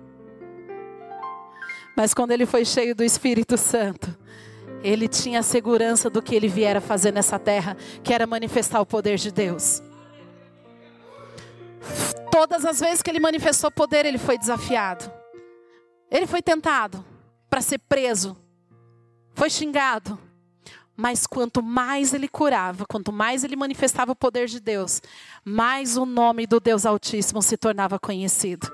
[1.95, 4.15] Mas quando ele foi cheio do Espírito Santo,
[4.83, 8.85] ele tinha a segurança do que ele viera fazer nessa terra, que era manifestar o
[8.85, 9.81] poder de Deus.
[12.31, 15.11] Todas as vezes que ele manifestou poder, ele foi desafiado.
[16.09, 17.03] Ele foi tentado
[17.49, 18.37] para ser preso,
[19.33, 20.19] foi xingado.
[20.95, 24.99] Mas quanto mais ele curava, quanto mais ele manifestava o poder de Deus,
[25.45, 28.67] mais o nome do Deus Altíssimo se tornava conhecido.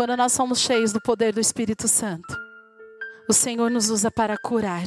[0.00, 2.34] Quando nós somos cheios do poder do Espírito Santo,
[3.28, 4.84] o Senhor nos usa para curar.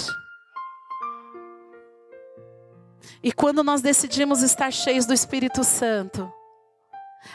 [3.21, 6.33] E quando nós decidimos estar cheios do Espírito Santo,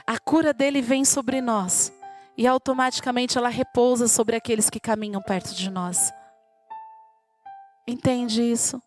[0.05, 1.93] a cura dele vem sobre nós
[2.37, 6.13] e automaticamente ela repousa sobre aqueles que caminham perto de nós.
[7.87, 8.83] Entende isso?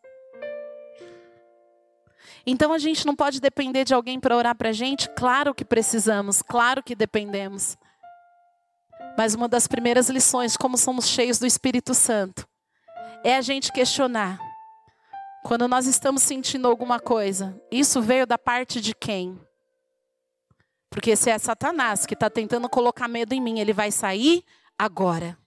[2.45, 5.07] Então a gente não pode depender de alguém para orar para a gente?
[5.11, 7.77] Claro que precisamos, claro que dependemos.
[9.17, 12.47] Mas uma das primeiras lições, como somos cheios do Espírito Santo,
[13.23, 14.39] é a gente questionar.
[15.43, 19.39] Quando nós estamos sentindo alguma coisa, isso veio da parte de quem?
[20.89, 24.43] Porque se é Satanás que está tentando colocar medo em mim, ele vai sair
[24.77, 25.37] agora.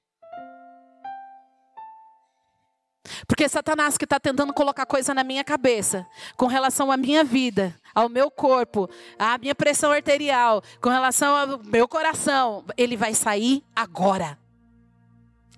[3.27, 7.77] Porque Satanás que está tentando colocar coisa na minha cabeça, com relação à minha vida,
[7.95, 13.63] ao meu corpo, à minha pressão arterial, com relação ao meu coração, ele vai sair
[13.75, 14.39] agora.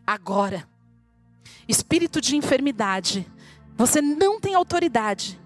[0.06, 0.68] Agora.
[1.66, 3.26] Espírito de enfermidade.
[3.76, 5.40] Você não tem autoridade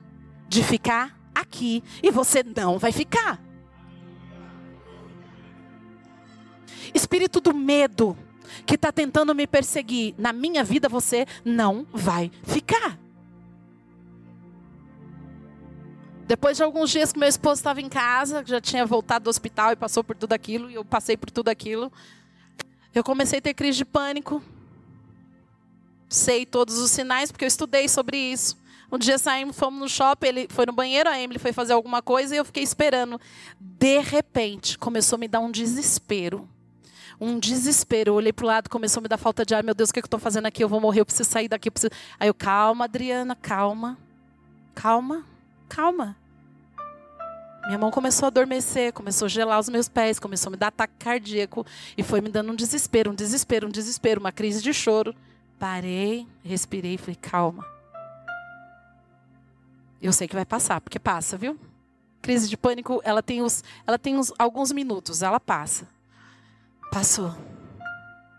[0.48, 3.40] de ficar aqui e você não vai ficar.
[6.92, 8.16] Espírito do medo
[8.66, 12.98] que está tentando me perseguir na minha vida, você não vai ficar.
[16.30, 19.72] Depois de alguns dias que meu esposo estava em casa, já tinha voltado do hospital
[19.72, 21.92] e passou por tudo aquilo, e eu passei por tudo aquilo,
[22.94, 24.40] eu comecei a ter crise de pânico.
[26.08, 28.56] Sei todos os sinais, porque eu estudei sobre isso.
[28.92, 32.00] Um dia saímos, fomos no shopping, ele foi no banheiro, a Emily foi fazer alguma
[32.00, 33.20] coisa e eu fiquei esperando.
[33.58, 36.48] De repente, começou a me dar um desespero.
[37.20, 38.10] Um desespero.
[38.10, 39.64] Eu olhei para o lado, começou a me dar falta de ar.
[39.64, 40.62] Meu Deus, o que, é eu estou fazendo aqui?
[40.62, 41.66] Eu vou morrer, eu preciso sair daqui.
[41.66, 41.90] Eu preciso...
[42.20, 43.98] Aí eu, calma, Adriana, calma.
[44.76, 45.24] Calma,
[45.70, 46.16] calma.
[47.66, 50.68] Minha mão começou a adormecer, começou a gelar os meus pés, começou a me dar
[50.68, 51.64] ataque cardíaco
[51.96, 55.14] e foi me dando um desespero, um desespero, um desespero, uma crise de choro.
[55.58, 57.64] Parei, respirei e falei: calma.
[60.02, 61.58] Eu sei que vai passar, porque passa, viu?
[62.20, 65.86] Crise de pânico, ela tem, os, ela tem uns, alguns minutos, ela passa.
[66.90, 67.34] Passou.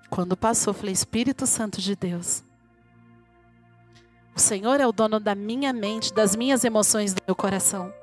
[0.09, 2.43] Quando passou, falei: Espírito Santo de Deus.
[4.41, 7.93] Senhor é o dono da minha mente, das minhas emoções, do meu coração.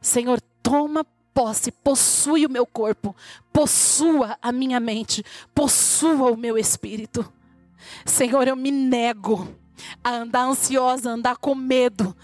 [0.00, 3.14] Senhor, toma posse, possui o meu corpo,
[3.52, 5.22] possua a minha mente,
[5.54, 7.30] possua o meu espírito.
[8.04, 9.48] Senhor, eu me nego
[10.02, 12.16] a andar ansiosa, a andar com medo,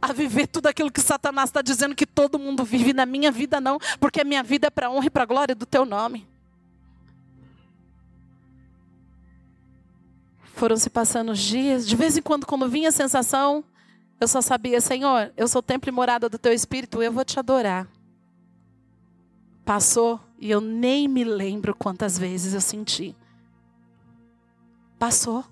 [0.00, 3.60] a viver tudo aquilo que Satanás está dizendo que todo mundo vive na minha vida,
[3.60, 5.86] não, porque a minha vida é para a honra e para a glória do teu
[5.86, 6.31] nome.
[10.62, 13.64] Foram se passando os dias, de vez em quando, quando vinha a sensação,
[14.20, 17.36] eu só sabia, Senhor, eu sou templo e morada do teu espírito, eu vou te
[17.36, 17.88] adorar.
[19.64, 23.12] Passou e eu nem me lembro quantas vezes eu senti.
[25.00, 25.44] Passou.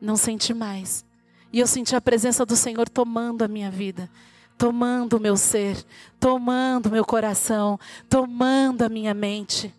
[0.00, 1.04] Não senti mais.
[1.52, 4.08] E eu senti a presença do Senhor tomando a minha vida,
[4.56, 5.84] tomando o meu ser,
[6.20, 9.74] tomando o meu coração, tomando a minha mente.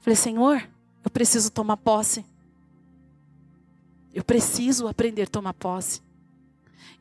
[0.00, 0.62] Falei, Senhor,
[1.02, 2.22] eu preciso tomar posse.
[4.14, 6.02] Eu preciso aprender a tomar posse.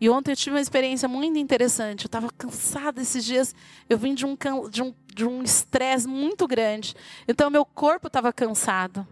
[0.02, 2.06] E ontem eu tive uma experiência muito interessante.
[2.06, 3.54] Eu estava cansada esses dias.
[3.90, 4.38] Eu vim de um
[4.70, 6.96] de um de um estresse muito grande.
[7.28, 9.06] Então meu corpo estava cansado.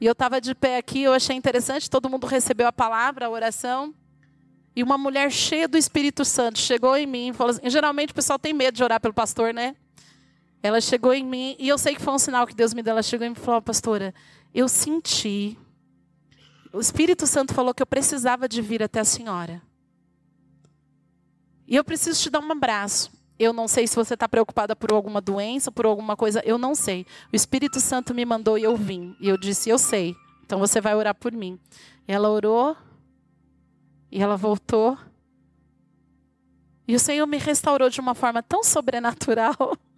[0.00, 3.30] E eu estava de pé aqui, eu achei interessante, todo mundo recebeu a palavra, a
[3.30, 3.94] oração.
[4.74, 8.38] E uma mulher cheia do Espírito Santo chegou em mim falou assim, geralmente o pessoal
[8.38, 9.74] tem medo de orar pelo pastor, né?
[10.62, 12.92] Ela chegou em mim e eu sei que foi um sinal que Deus me deu.
[12.92, 14.12] Ela chegou em mim e falou, pastora,
[14.52, 15.56] eu senti.
[16.76, 19.62] O Espírito Santo falou que eu precisava de vir até a senhora.
[21.66, 23.10] E eu preciso te dar um abraço.
[23.38, 26.74] Eu não sei se você está preocupada por alguma doença, por alguma coisa, eu não
[26.74, 27.06] sei.
[27.32, 29.16] O Espírito Santo me mandou e eu vim.
[29.20, 30.14] E eu disse, eu sei.
[30.44, 31.58] Então você vai orar por mim.
[32.06, 32.76] E ela orou,
[34.12, 34.98] e ela voltou.
[36.86, 39.56] E o Senhor me restaurou de uma forma tão sobrenatural.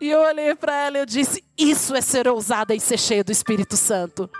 [0.00, 3.24] e eu olhei para ela e eu disse: Isso é ser ousada e ser cheia
[3.24, 4.30] do Espírito Santo.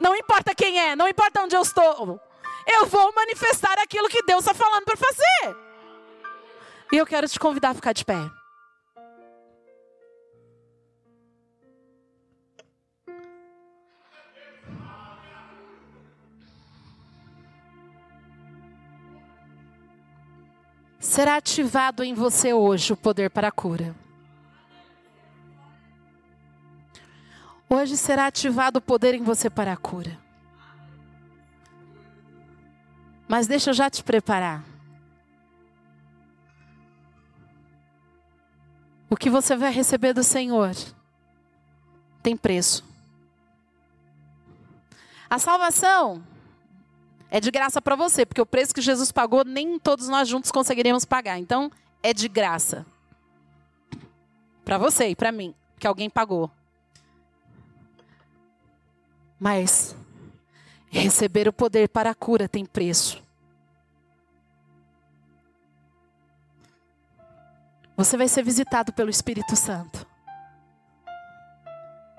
[0.00, 2.20] Não importa quem é, não importa onde eu estou
[2.66, 5.56] eu vou manifestar aquilo que Deus está falando para fazer.
[6.92, 8.30] E eu quero te convidar a ficar de pé.
[21.12, 23.94] Será ativado em você hoje o poder para a cura.
[27.68, 30.18] Hoje será ativado o poder em você para a cura.
[33.28, 34.64] Mas deixa eu já te preparar.
[39.10, 40.74] O que você vai receber do Senhor
[42.22, 42.82] tem preço.
[45.28, 46.22] A salvação
[47.34, 50.52] é de graça para você, porque o preço que Jesus pagou nem todos nós juntos
[50.52, 51.38] conseguiríamos pagar.
[51.38, 52.84] Então, é de graça.
[54.62, 56.50] Para você e para mim, que alguém pagou.
[59.40, 59.96] Mas
[60.90, 63.22] receber o poder para a cura tem preço.
[67.96, 70.06] Você vai ser visitado pelo Espírito Santo.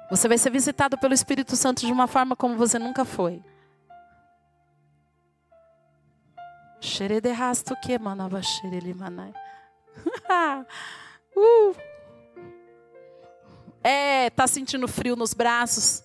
[0.09, 3.43] Você vai ser visitado pelo Espírito Santo de uma forma como você nunca foi.
[6.83, 9.33] Xerederrasto que manava xerelimanai.
[11.37, 11.75] uh.
[13.81, 16.03] É, tá sentindo frio nos braços?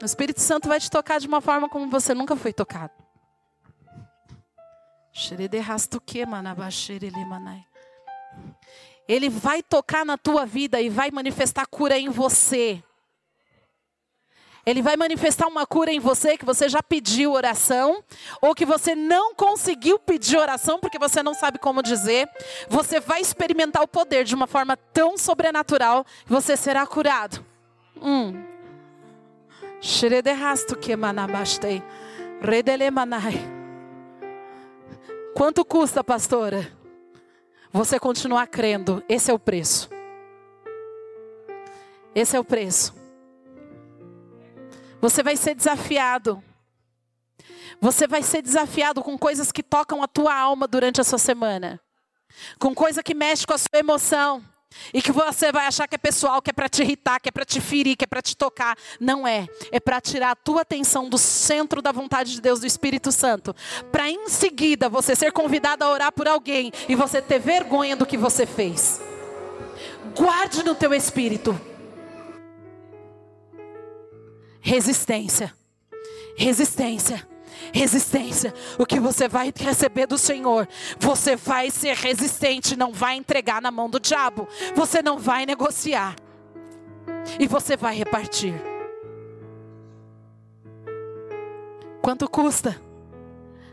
[0.00, 2.94] O Espírito Santo vai te tocar de uma forma como você nunca foi tocado.
[5.12, 7.62] Xerederrasto que manava xerelimanai.
[9.06, 12.82] Ele vai tocar na tua vida e vai manifestar cura em você.
[14.64, 18.02] Ele vai manifestar uma cura em você que você já pediu oração,
[18.40, 22.28] ou que você não conseguiu pedir oração porque você não sabe como dizer.
[22.68, 27.44] Você vai experimentar o poder de uma forma tão sobrenatural que você será curado.
[28.00, 28.40] Hum.
[35.34, 36.70] Quanto custa, pastora?
[37.72, 39.02] Você continuar crendo.
[39.08, 39.90] Esse é o preço.
[42.14, 43.01] Esse é o preço.
[45.02, 46.40] Você vai ser desafiado.
[47.80, 51.80] Você vai ser desafiado com coisas que tocam a tua alma durante a sua semana.
[52.56, 54.44] Com coisa que mexe com a sua emoção.
[54.94, 57.32] E que você vai achar que é pessoal, que é para te irritar, que é
[57.32, 58.78] para te ferir, que é para te tocar.
[59.00, 59.48] Não é.
[59.72, 63.56] É para tirar a tua atenção do centro da vontade de Deus, do Espírito Santo.
[63.90, 68.06] Para em seguida você ser convidado a orar por alguém e você ter vergonha do
[68.06, 69.00] que você fez.
[70.14, 71.60] Guarde no teu espírito.
[74.62, 75.52] Resistência.
[76.36, 77.30] Resistência
[77.72, 78.52] resistência.
[78.78, 83.70] O que você vai receber do Senhor, você vai ser resistente, não vai entregar na
[83.70, 84.48] mão do diabo.
[84.74, 86.16] Você não vai negociar.
[87.38, 88.54] E você vai repartir.
[92.00, 92.80] Quanto custa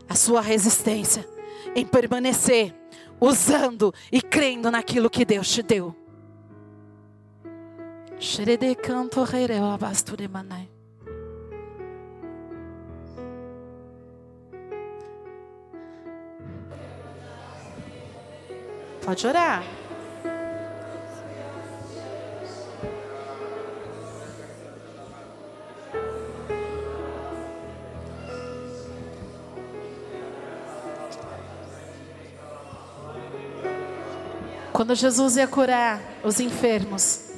[0.07, 1.27] a sua resistência
[1.75, 2.75] em permanecer
[3.19, 5.95] usando e crendo naquilo que Deus te deu?
[8.19, 9.23] Xerede canto
[9.73, 10.69] abasture manai.
[19.03, 19.63] Pode orar.
[34.79, 37.31] Quando Jesus ia curar os enfermos,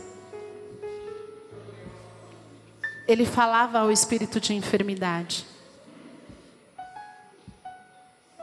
[3.07, 5.47] ele falava ao espírito de enfermidade.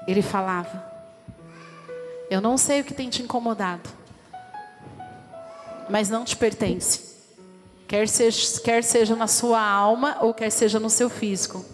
[0.07, 0.88] Ele falava:
[2.31, 3.89] eu não sei o que tem te incomodado,
[5.89, 7.09] mas não te pertence.
[7.87, 11.65] Quer seja, quer seja na sua alma ou quer seja no seu físico.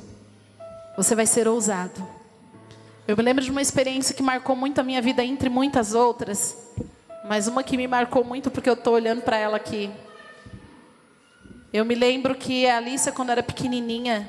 [0.96, 2.06] Você vai ser ousado.
[3.06, 6.56] Eu me lembro de uma experiência que marcou muito a minha vida, entre muitas outras.
[7.28, 9.90] Mas uma que me marcou muito porque eu estou olhando para ela aqui.
[11.72, 14.28] Eu me lembro que a Alicia, quando era pequenininha,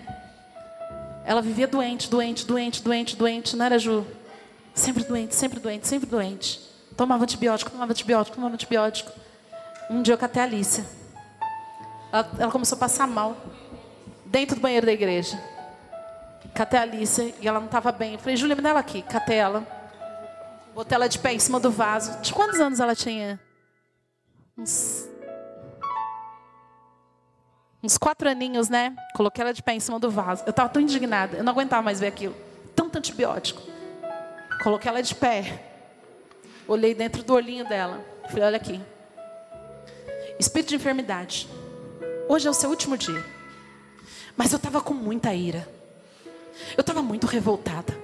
[1.23, 4.03] ela vivia doente, doente, doente, doente, doente, não era Ju?
[4.75, 6.59] Sempre doente, sempre doente, sempre doente.
[6.97, 9.09] Tomava antibiótico, tomava antibiótico, tomava antibiótico.
[9.89, 10.85] Um dia eu catei a Alicia.
[12.11, 13.37] Ela, ela começou a passar mal.
[14.25, 15.41] Dentro do banheiro da igreja.
[16.53, 18.13] Catei a Alicia e ela não estava bem.
[18.13, 19.01] Eu falei, Júlia, me dá ela aqui.
[19.01, 19.65] Catei ela.
[20.73, 22.19] Botei ela de pé em cima do vaso.
[22.19, 23.39] De quantos anos ela tinha?
[24.57, 25.09] Uns
[27.81, 28.95] uns quatro aninhos, né?
[29.15, 30.43] Coloquei ela de pé em cima do vaso.
[30.45, 32.35] Eu estava tão indignada, eu não aguentava mais ver aquilo.
[32.75, 33.74] Tanto antibiótico.
[34.65, 35.61] Coloquei ela de pé.
[36.67, 38.03] Olhei dentro do olhinho dela.
[38.27, 38.81] Falei: Olha aqui.
[40.39, 41.47] Espírito de enfermidade.
[42.27, 43.23] Hoje é o seu último dia.
[44.35, 45.69] Mas eu estava com muita ira.
[46.75, 47.95] Eu estava muito revoltada.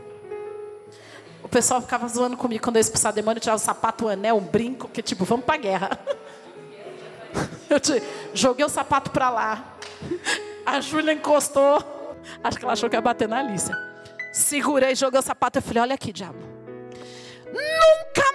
[1.42, 4.38] O pessoal ficava zoando comigo quando eu expulsava demônio, eu tirava o sapato, o anel,
[4.38, 6.00] o brinco, que tipo, vamos pra guerra.
[7.72, 8.04] Eu te,
[8.34, 9.78] joguei o sapato para lá.
[10.66, 11.82] A Júlia encostou.
[12.44, 13.76] Acho que ela achou que ia bater na Alicia.
[14.34, 16.51] Segurei, joguei o sapato e falei: Olha aqui, diabo.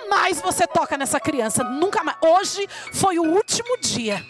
[0.08, 1.64] Mais você toca nessa criança.
[1.64, 2.16] Nunca mais.
[2.20, 4.22] Hoje foi o último dia.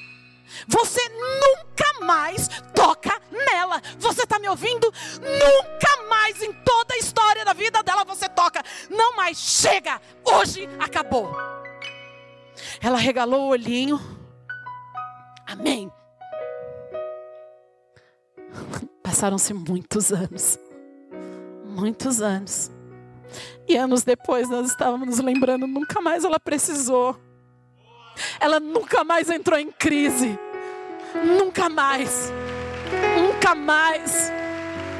[0.68, 3.82] Você nunca mais toca nela.
[3.98, 4.92] Você está me ouvindo?
[5.20, 8.62] Nunca mais em toda a história da vida dela você toca.
[8.90, 9.38] Não mais.
[9.38, 10.00] Chega.
[10.24, 11.30] Hoje acabou.
[12.80, 14.00] Ela regalou o olhinho.
[15.46, 15.92] Amém.
[19.02, 20.58] Passaram-se muitos anos
[21.76, 22.70] muitos anos.
[23.68, 27.18] E anos depois nós estávamos nos lembrando, nunca mais ela precisou.
[28.40, 30.38] Ela nunca mais entrou em crise.
[31.24, 32.32] Nunca mais.
[33.18, 34.32] Nunca mais.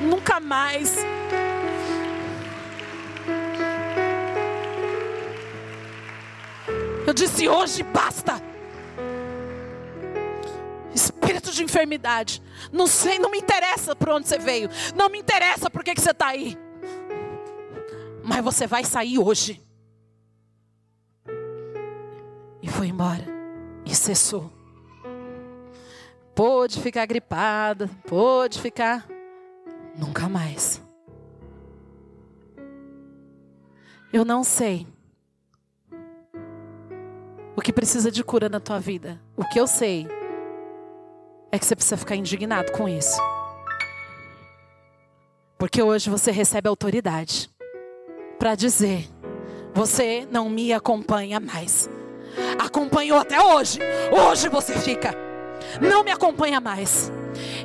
[0.03, 0.97] Nunca mais.
[7.07, 8.43] Eu disse hoje basta.
[10.95, 12.43] Espírito de enfermidade.
[12.73, 14.69] Não sei, não me interessa por onde você veio.
[14.95, 16.66] Não me interessa por que, que você está aí
[18.27, 19.63] mas você vai sair hoje.
[22.61, 23.25] E foi embora.
[23.85, 24.53] E cessou.
[26.35, 29.07] Pôde ficar gripada, pôde ficar.
[29.97, 30.83] Nunca mais.
[34.13, 34.87] Eu não sei
[37.55, 39.21] o que precisa de cura na tua vida.
[39.37, 40.07] O que eu sei
[41.53, 43.19] é que você precisa ficar indignado com isso.
[45.57, 47.56] Porque hoje você recebe autoridade
[48.39, 49.09] para dizer:
[49.75, 51.89] Você não me acompanha mais.
[52.59, 53.79] Acompanhou até hoje.
[54.13, 55.15] Hoje você fica.
[55.81, 57.11] Não me acompanha mais.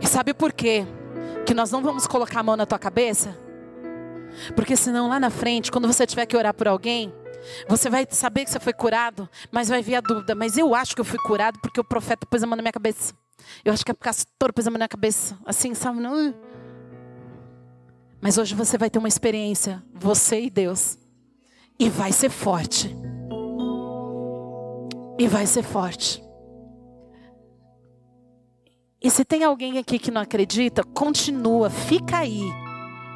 [0.03, 0.85] Sabe por quê?
[1.45, 3.37] Que nós não vamos colocar a mão na tua cabeça?
[4.55, 7.13] Porque senão lá na frente, quando você tiver que orar por alguém,
[7.67, 10.35] você vai saber que você foi curado, mas vai vir a dúvida.
[10.35, 12.71] Mas eu acho que eu fui curado porque o profeta pôs a mão na minha
[12.71, 13.13] cabeça.
[13.65, 15.37] Eu acho que é porque a pastora pôs a mão na minha cabeça.
[15.45, 15.99] Assim, sabe?
[15.99, 16.33] Não.
[18.21, 20.97] Mas hoje você vai ter uma experiência, você e Deus.
[21.79, 22.95] E vai ser forte.
[25.17, 26.23] E vai ser forte.
[29.01, 32.43] E se tem alguém aqui que não acredita, continua, fica aí,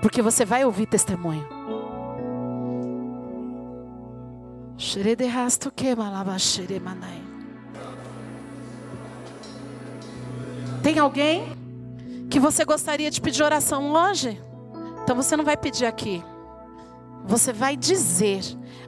[0.01, 1.47] porque você vai ouvir testemunho.
[10.81, 11.43] Tem alguém
[12.29, 14.41] que você gostaria de pedir oração hoje?
[15.05, 16.23] Então você não vai pedir aqui.
[17.27, 18.41] Você vai dizer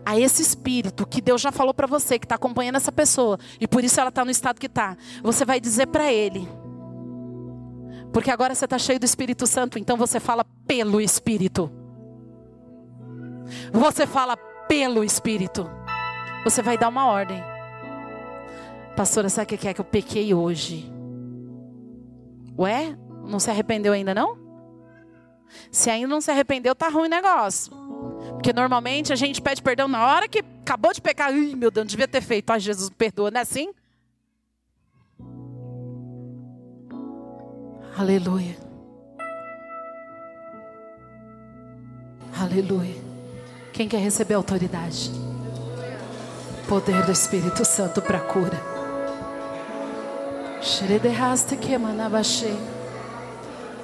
[0.03, 3.67] a esse espírito que Deus já falou para você, que está acompanhando essa pessoa, e
[3.67, 4.97] por isso ela está no estado que está.
[5.21, 6.49] Você vai dizer para ele:
[8.11, 11.71] porque agora você está cheio do Espírito Santo, então você fala pelo Espírito.
[13.71, 14.35] Você fala
[14.67, 15.69] pelo Espírito.
[16.43, 17.43] Você vai dar uma ordem.
[18.95, 20.91] Pastora, sabe o que é que eu pequei hoje?
[22.57, 22.97] Ué?
[23.23, 24.46] Não se arrependeu ainda não?
[25.71, 27.71] Se ainda não se arrependeu, tá ruim o negócio.
[28.33, 31.33] Porque normalmente a gente pede perdão na hora que acabou de pecar.
[31.33, 32.49] Ih, meu Deus, não devia ter feito.
[32.51, 33.73] Ai, Jesus, perdoa, não é assim?
[37.97, 38.55] Aleluia.
[42.39, 43.01] Aleluia.
[43.73, 45.11] Quem quer receber autoridade?
[46.67, 48.77] Poder do Espírito Santo para cura.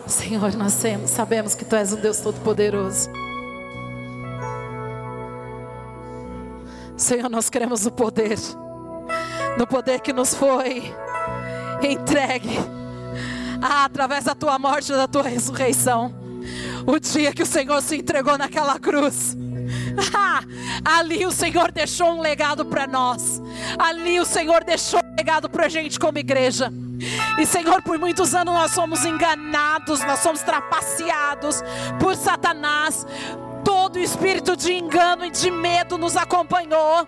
[0.07, 0.77] Senhor, nós
[1.07, 3.09] sabemos que Tu és um Deus Todo-Poderoso.
[6.97, 8.37] Senhor, nós queremos o poder,
[9.57, 10.93] no poder que nos foi
[11.81, 12.59] entregue
[13.61, 16.13] ah, através da tua morte e da tua ressurreição.
[16.85, 19.35] O dia que o Senhor se entregou naquela cruz.
[20.15, 20.43] Ah,
[20.83, 23.41] ali o Senhor deixou um legado para nós.
[23.77, 26.71] Ali o Senhor deixou um legado para a gente como igreja.
[27.43, 31.61] E Senhor, por muitos anos nós somos enganados, nós somos trapaceados
[31.99, 33.05] por Satanás,
[33.93, 37.07] todo espírito de engano e de medo nos acompanhou,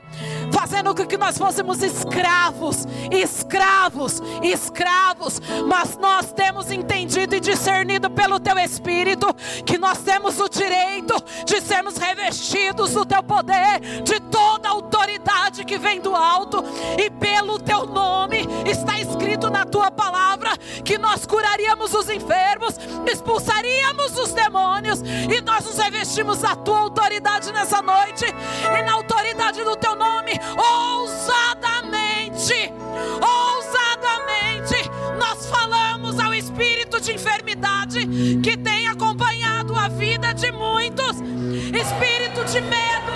[0.52, 5.42] fazendo com que nós fôssemos escravos, escravos, escravos.
[5.68, 9.34] Mas nós temos entendido e discernido pelo Teu Espírito
[9.66, 15.66] que nós temos o direito de sermos revestidos do Teu poder, de toda a autoridade
[15.66, 16.64] que vem do alto,
[17.00, 22.76] e pelo Teu nome está escrito na Tua palavra que nós curaríamos os enfermos,
[23.12, 29.64] expulsaríamos os demônios e nós nos revestimos a tua autoridade nessa noite e na autoridade
[29.64, 32.74] do teu nome, ousadamente,
[33.22, 38.06] ousadamente, nós falamos ao espírito de enfermidade
[38.42, 43.16] que tem acompanhado a vida de muitos, espírito de medo.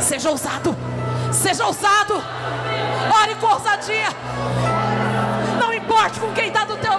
[0.00, 0.76] Seja ousado,
[1.32, 2.22] seja ousado,
[3.22, 4.08] ore com ousadia.
[5.58, 6.91] Não importe com quem está do teu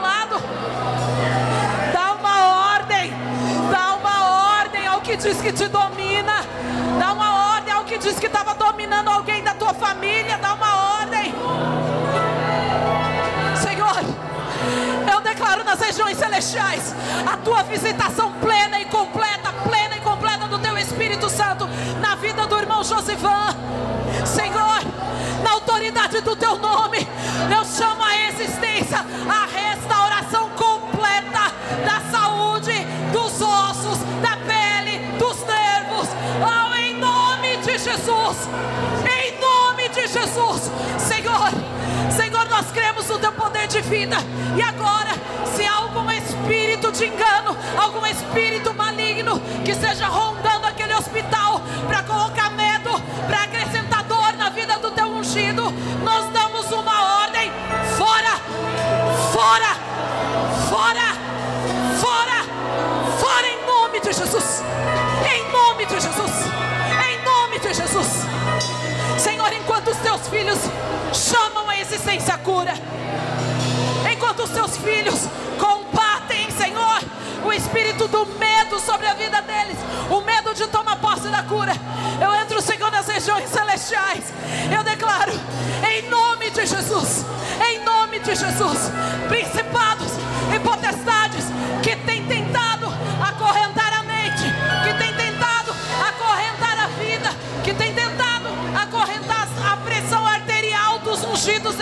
[5.14, 6.44] que diz que te domina.
[7.00, 10.40] Dá uma ordem ao que diz que estava dominando alguém da tua família.
[10.40, 11.34] Dá uma ordem.
[13.62, 14.02] Senhor,
[15.12, 16.96] eu declaro nas regiões celestiais
[17.32, 21.70] a tua visitação plena e completa, plena e completa do teu Espírito Santo
[22.02, 23.56] na vida do irmão Josivan.
[24.26, 24.82] Senhor,
[25.44, 27.08] na autoridade do teu nome,
[27.56, 29.73] eu chamo a existência a restauração
[39.06, 40.72] Em nome de Jesus.
[40.98, 41.50] Senhor,
[42.16, 44.18] Senhor, nós cremos no teu poder de vida.
[44.56, 45.12] E agora,
[45.56, 52.04] se há algum espírito de engano, algum espírito maligno que esteja rondando aquele hospital para
[52.04, 52.92] colocar medo,
[53.28, 55.64] para acrescentar dor na vida do teu ungido,
[56.04, 57.52] nós damos uma ordem:
[57.98, 58.38] fora,
[59.32, 59.76] fora,
[60.70, 61.14] fora,
[62.00, 62.44] fora,
[63.20, 64.64] fora em nome de Jesus.
[65.34, 66.63] Em nome de Jesus.
[67.94, 68.26] Jesus.
[69.20, 70.58] Senhor, enquanto os teus filhos
[71.14, 72.74] chamam a existência a cura,
[74.12, 75.28] enquanto os teus filhos
[75.60, 77.00] combatem, Senhor,
[77.46, 79.78] o espírito do medo sobre a vida deles,
[80.10, 81.74] o medo de tomar posse da cura.
[82.20, 84.24] Eu entro, Senhor, nas regiões celestiais.
[84.76, 85.34] Eu declaro,
[85.88, 87.24] em nome de Jesus,
[87.70, 88.92] em nome de Jesus,
[89.30, 90.14] principados
[90.56, 91.23] e potestades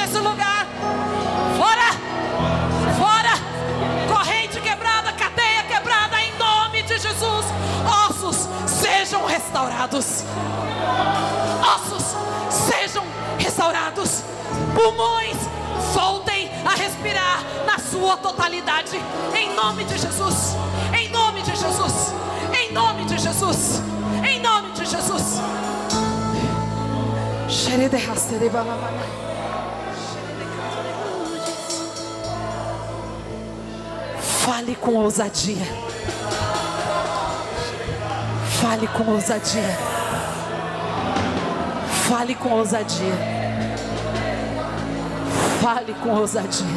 [0.02, 0.66] desse lugar.
[1.58, 1.91] Fora!
[2.97, 3.34] Fora!
[4.08, 7.45] Corrente quebrada, cadeia quebrada, em nome de Jesus.
[8.08, 10.24] Ossos sejam restaurados.
[11.76, 12.16] Ossos
[12.49, 13.04] sejam
[13.38, 14.24] restaurados.
[14.74, 15.38] Pulmões
[15.93, 18.99] voltem a respirar na sua totalidade.
[19.36, 20.56] Em nome de Jesus.
[20.97, 22.14] Em nome de Jesus.
[22.60, 23.82] Em nome de Jesus.
[24.28, 25.38] Em nome de Jesus.
[25.38, 25.80] Em
[28.49, 29.22] nome de Jesus.
[34.43, 35.65] Fale com ousadia.
[38.59, 39.77] Fale com ousadia.
[42.07, 43.13] Fale com ousadia.
[45.61, 46.67] Fale com ousadia.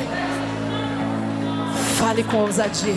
[1.99, 2.95] Fale com ousadia.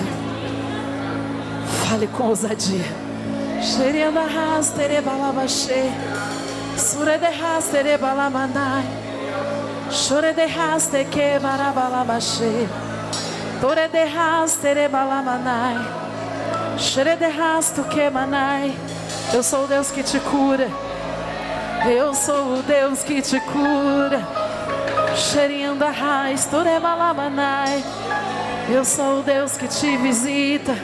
[1.88, 2.86] Fale com ousadia.
[3.62, 5.92] Xerianda rastere balabaxê.
[6.78, 8.86] Sure de rastere balamanai.
[9.90, 12.68] Chore de raste que barabalabachê.
[13.60, 15.78] Tore de rastere balamanai.
[16.78, 18.78] Xere de rasto que manai.
[19.34, 20.68] Eu sou o Deus que te cura.
[21.90, 24.22] Eu sou o Deus que te cura.
[25.16, 27.84] Xerianda raiz, tore balamanai.
[28.70, 30.76] Eu sou o Deus que te visita.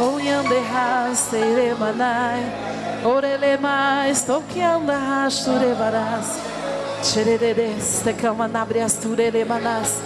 [0.00, 2.40] Oyande rastere manai.
[3.04, 6.38] Orele mais, toqueanda rasture varas.
[7.02, 9.98] Xeredes, te camanabrias turele manas.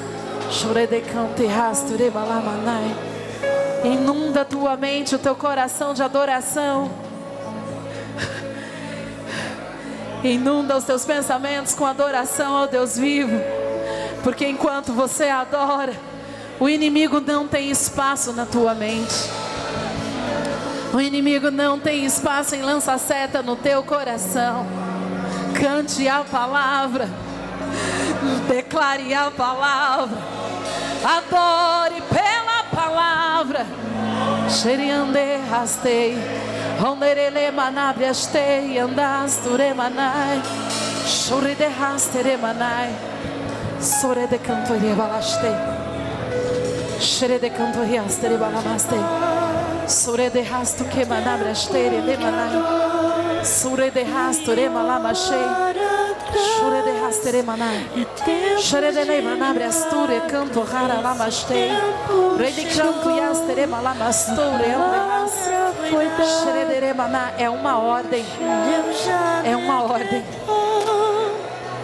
[3.84, 6.90] Inunda tua mente, o teu coração de adoração.
[10.24, 13.38] Inunda os teus pensamentos com adoração ao Deus vivo.
[14.22, 15.92] Porque enquanto você adora,
[16.58, 19.30] o inimigo não tem espaço na tua mente.
[20.92, 24.66] O inimigo não tem espaço em lança seta no teu coração.
[25.60, 27.08] Cante a palavra.
[28.48, 30.35] Declare a palavra.
[31.04, 33.66] Adore pela palavra.
[34.48, 36.16] Xeriande rastei.
[36.84, 38.78] Onderele manabre astei.
[38.78, 40.40] Andasture manai.
[41.06, 42.92] Chore de rastere manai.
[43.80, 45.54] Sore de cantoria balastei.
[46.98, 49.00] Xere de cantoria astere balamastei.
[49.86, 53.44] Sore de rasto que manabre astere de manai.
[53.44, 55.95] Sure de rasto re malamachei.
[56.36, 57.86] Shure de rastere manai.
[58.58, 61.70] Shure de le manabre asture canto rara lamastei.
[62.36, 65.06] Re de canto e astere malamasture ande
[65.88, 68.24] Shure de re maná é uma ordem.
[69.44, 70.24] É uma ordem.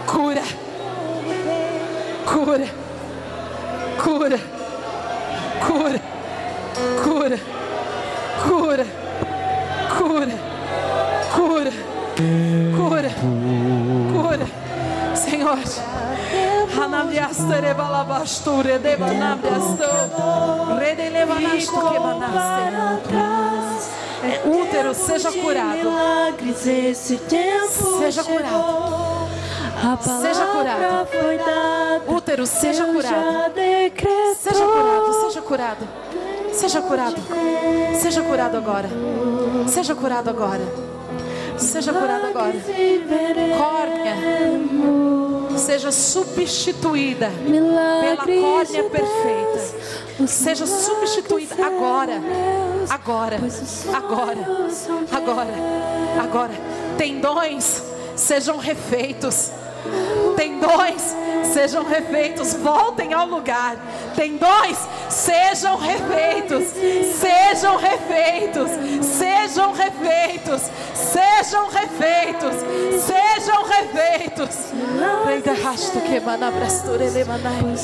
[0.07, 0.43] Cura.
[2.27, 2.67] Cura.
[4.03, 4.39] Cura.
[5.67, 6.01] Cura.
[7.03, 7.52] Cura.
[21.97, 22.63] Banaste.
[24.45, 25.91] Útero seja curado.
[27.99, 29.29] Seja curado.
[30.23, 31.09] Seja curado.
[32.07, 33.53] Útero seja curado.
[34.41, 35.87] Seja curado, seja curado.
[36.53, 37.17] Seja curado.
[38.01, 38.89] Seja curado agora.
[39.67, 40.65] Seja curado agora.
[41.57, 42.55] Seja curado agora.
[43.59, 45.22] Córnea
[45.63, 50.27] seja substituída pela córnea perfeita.
[50.27, 52.21] Seja substituída agora.
[52.89, 53.39] Agora.
[53.95, 54.49] Agora.
[55.11, 55.55] Agora.
[56.23, 56.53] Agora.
[56.99, 57.83] Tendões
[58.17, 59.51] sejam refeitos.
[60.37, 61.15] Tendões
[61.53, 63.77] sejam refeitos, voltem ao lugar.
[64.15, 64.79] Tendões
[65.09, 66.65] sejam refeitos,
[67.15, 68.71] sejam refeitos,
[69.03, 70.63] sejam refeitos,
[70.95, 72.55] sejam refeitos,
[73.03, 74.73] sejam refeitos.
[75.25, 77.77] Prenda rasto que manabrasture le manai.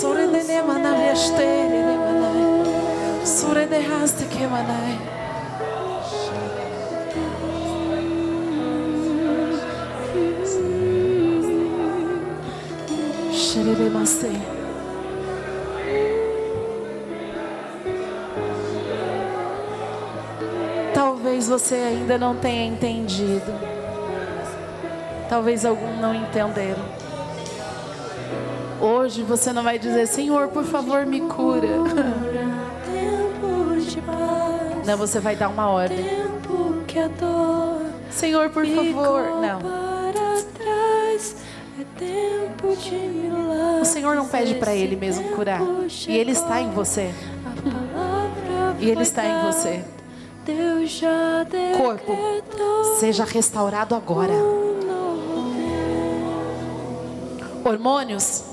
[0.00, 3.26] Sorende ne manabriastere le manai.
[3.26, 5.25] Sorende raste que manai.
[20.92, 23.52] Talvez você ainda não tenha entendido.
[25.28, 26.82] Talvez algum não entenderam.
[28.80, 31.68] Hoje você não vai dizer, Senhor, por favor, me cura.
[34.86, 36.04] Não, você vai dar uma ordem.
[38.10, 39.40] Senhor, por favor.
[39.40, 39.85] Não.
[43.80, 45.62] O Senhor não pede para Ele mesmo curar.
[46.06, 47.12] E Ele está em você.
[48.78, 49.84] E Ele está em você.
[51.76, 52.16] Corpo,
[53.00, 54.34] seja restaurado agora.
[57.64, 58.44] Hormônios,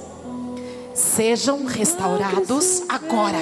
[0.93, 3.37] sejam restaurados agora.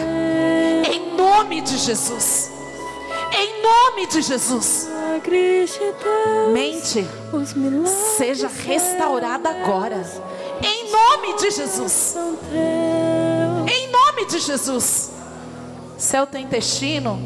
[0.86, 2.52] Em nome de Jesus.
[3.34, 4.91] Em nome de Jesus.
[6.54, 7.08] Mente
[8.18, 10.04] seja restaurada agora.
[10.64, 12.16] Em nome de Jesus.
[13.68, 15.12] Em nome de Jesus.
[16.22, 17.20] O teu intestino,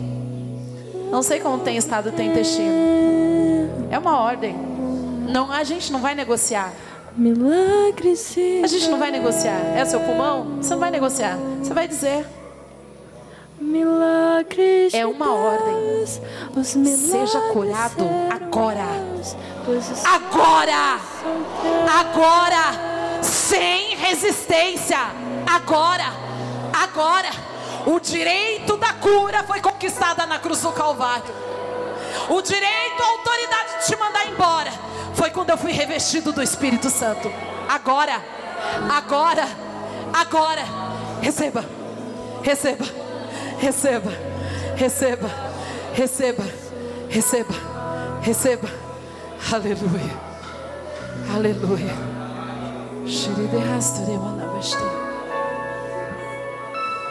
[1.12, 2.74] não sei como tem estado o teu intestino.
[3.90, 4.56] É uma ordem.
[5.30, 6.74] Não, a gente não vai negociar.
[7.16, 9.60] Milagres de A gente não vai negociar.
[9.76, 10.58] É o seu pulmão?
[10.58, 11.38] Você não vai negociar.
[11.62, 12.26] Você vai dizer.
[13.60, 16.06] Milagres É uma ordem.
[16.64, 18.86] Seja curado agora.
[20.04, 21.00] Agora!
[22.00, 23.24] Agora!
[23.24, 24.98] Sem resistência!
[25.48, 26.06] Agora!
[26.74, 27.30] Agora!
[27.86, 31.34] O direito da cura foi conquistada na cruz do Calvário.
[32.30, 34.72] O direito, a autoridade de te mandar embora
[35.14, 37.32] foi quando eu fui revestido do Espírito Santo.
[37.70, 38.22] Agora!
[38.90, 39.48] Agora!
[40.14, 40.64] Agora!
[41.22, 41.64] Receba!
[42.42, 43.05] Receba!
[43.60, 44.12] Receba!
[44.76, 45.30] Receba!
[45.94, 46.44] Receba!
[47.10, 47.54] Receba!
[48.22, 48.68] Receba!
[49.52, 50.26] Aleluia!
[51.34, 52.16] Aleluia!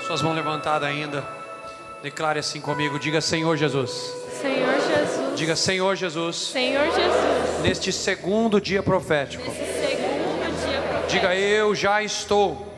[0.06, 1.24] Suas mãos levantadas ainda.
[2.02, 2.98] Declare assim comigo.
[2.98, 3.90] Diga Senhor Jesus.
[4.40, 5.38] Senhor Jesus.
[5.38, 6.36] Diga Senhor Jesus.
[6.36, 7.62] Senhor Jesus.
[7.62, 9.50] Neste segundo dia profético.
[9.50, 11.08] Segundo dia profético.
[11.08, 12.74] Diga eu já estou.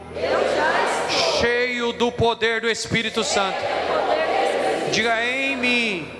[1.86, 3.58] Cheio do poder do Espírito Santo.
[4.90, 6.10] Diga em mim.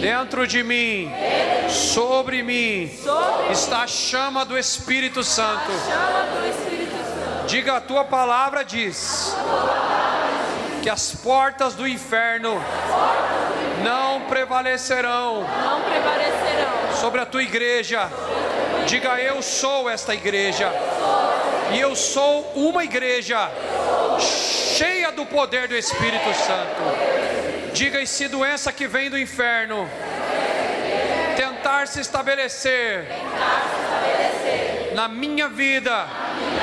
[0.00, 1.10] Dentro de mim.
[1.68, 2.90] Sobre mim.
[3.50, 5.72] Está a chama do Espírito Santo.
[7.48, 9.34] Diga a tua palavra diz
[10.82, 12.62] que as portas do inferno
[13.82, 15.44] não prevalecerão
[17.00, 18.08] sobre a tua igreja.
[18.86, 20.72] Diga eu sou esta igreja.
[21.72, 23.50] E eu sou uma igreja
[25.16, 26.82] do poder do Espírito Santo.
[27.72, 29.88] Diga e se doença que vem do inferno
[31.36, 33.06] tentar se estabelecer
[34.94, 36.06] na minha vida,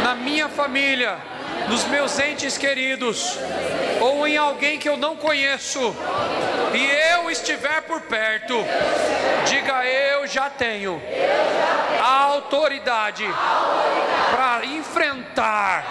[0.04, 1.18] na minha família,
[1.68, 3.38] nos meus entes queridos,
[4.00, 5.96] ou em alguém que eu não conheço,
[6.74, 6.84] e
[7.14, 8.56] eu estiver por perto,
[9.46, 11.02] diga eu já tenho
[12.02, 13.26] a autoridade
[14.32, 15.86] para enfrentar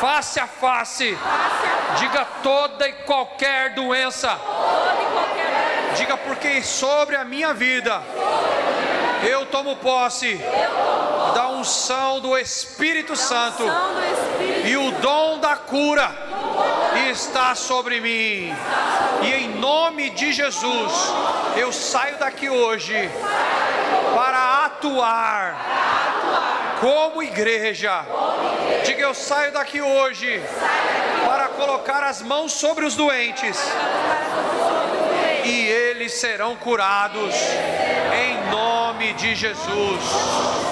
[0.00, 1.16] face a face,
[1.98, 4.38] diga toda e qualquer doença,
[5.94, 8.00] diga porque sobre a minha vida
[9.22, 10.40] eu tomo posse
[11.34, 13.62] da unção do Espírito Santo
[14.64, 16.10] e o dom da cura
[17.10, 18.54] está sobre mim.
[19.22, 20.92] E em nome de Jesus,
[21.56, 23.10] eu saio daqui hoje
[24.14, 25.56] para atuar
[26.80, 28.04] como igreja.
[28.84, 30.42] Diga eu saio daqui hoje
[31.24, 33.58] para colocar as mãos sobre os doentes
[35.44, 37.34] e eles serão curados
[38.14, 40.69] em nome de Jesus.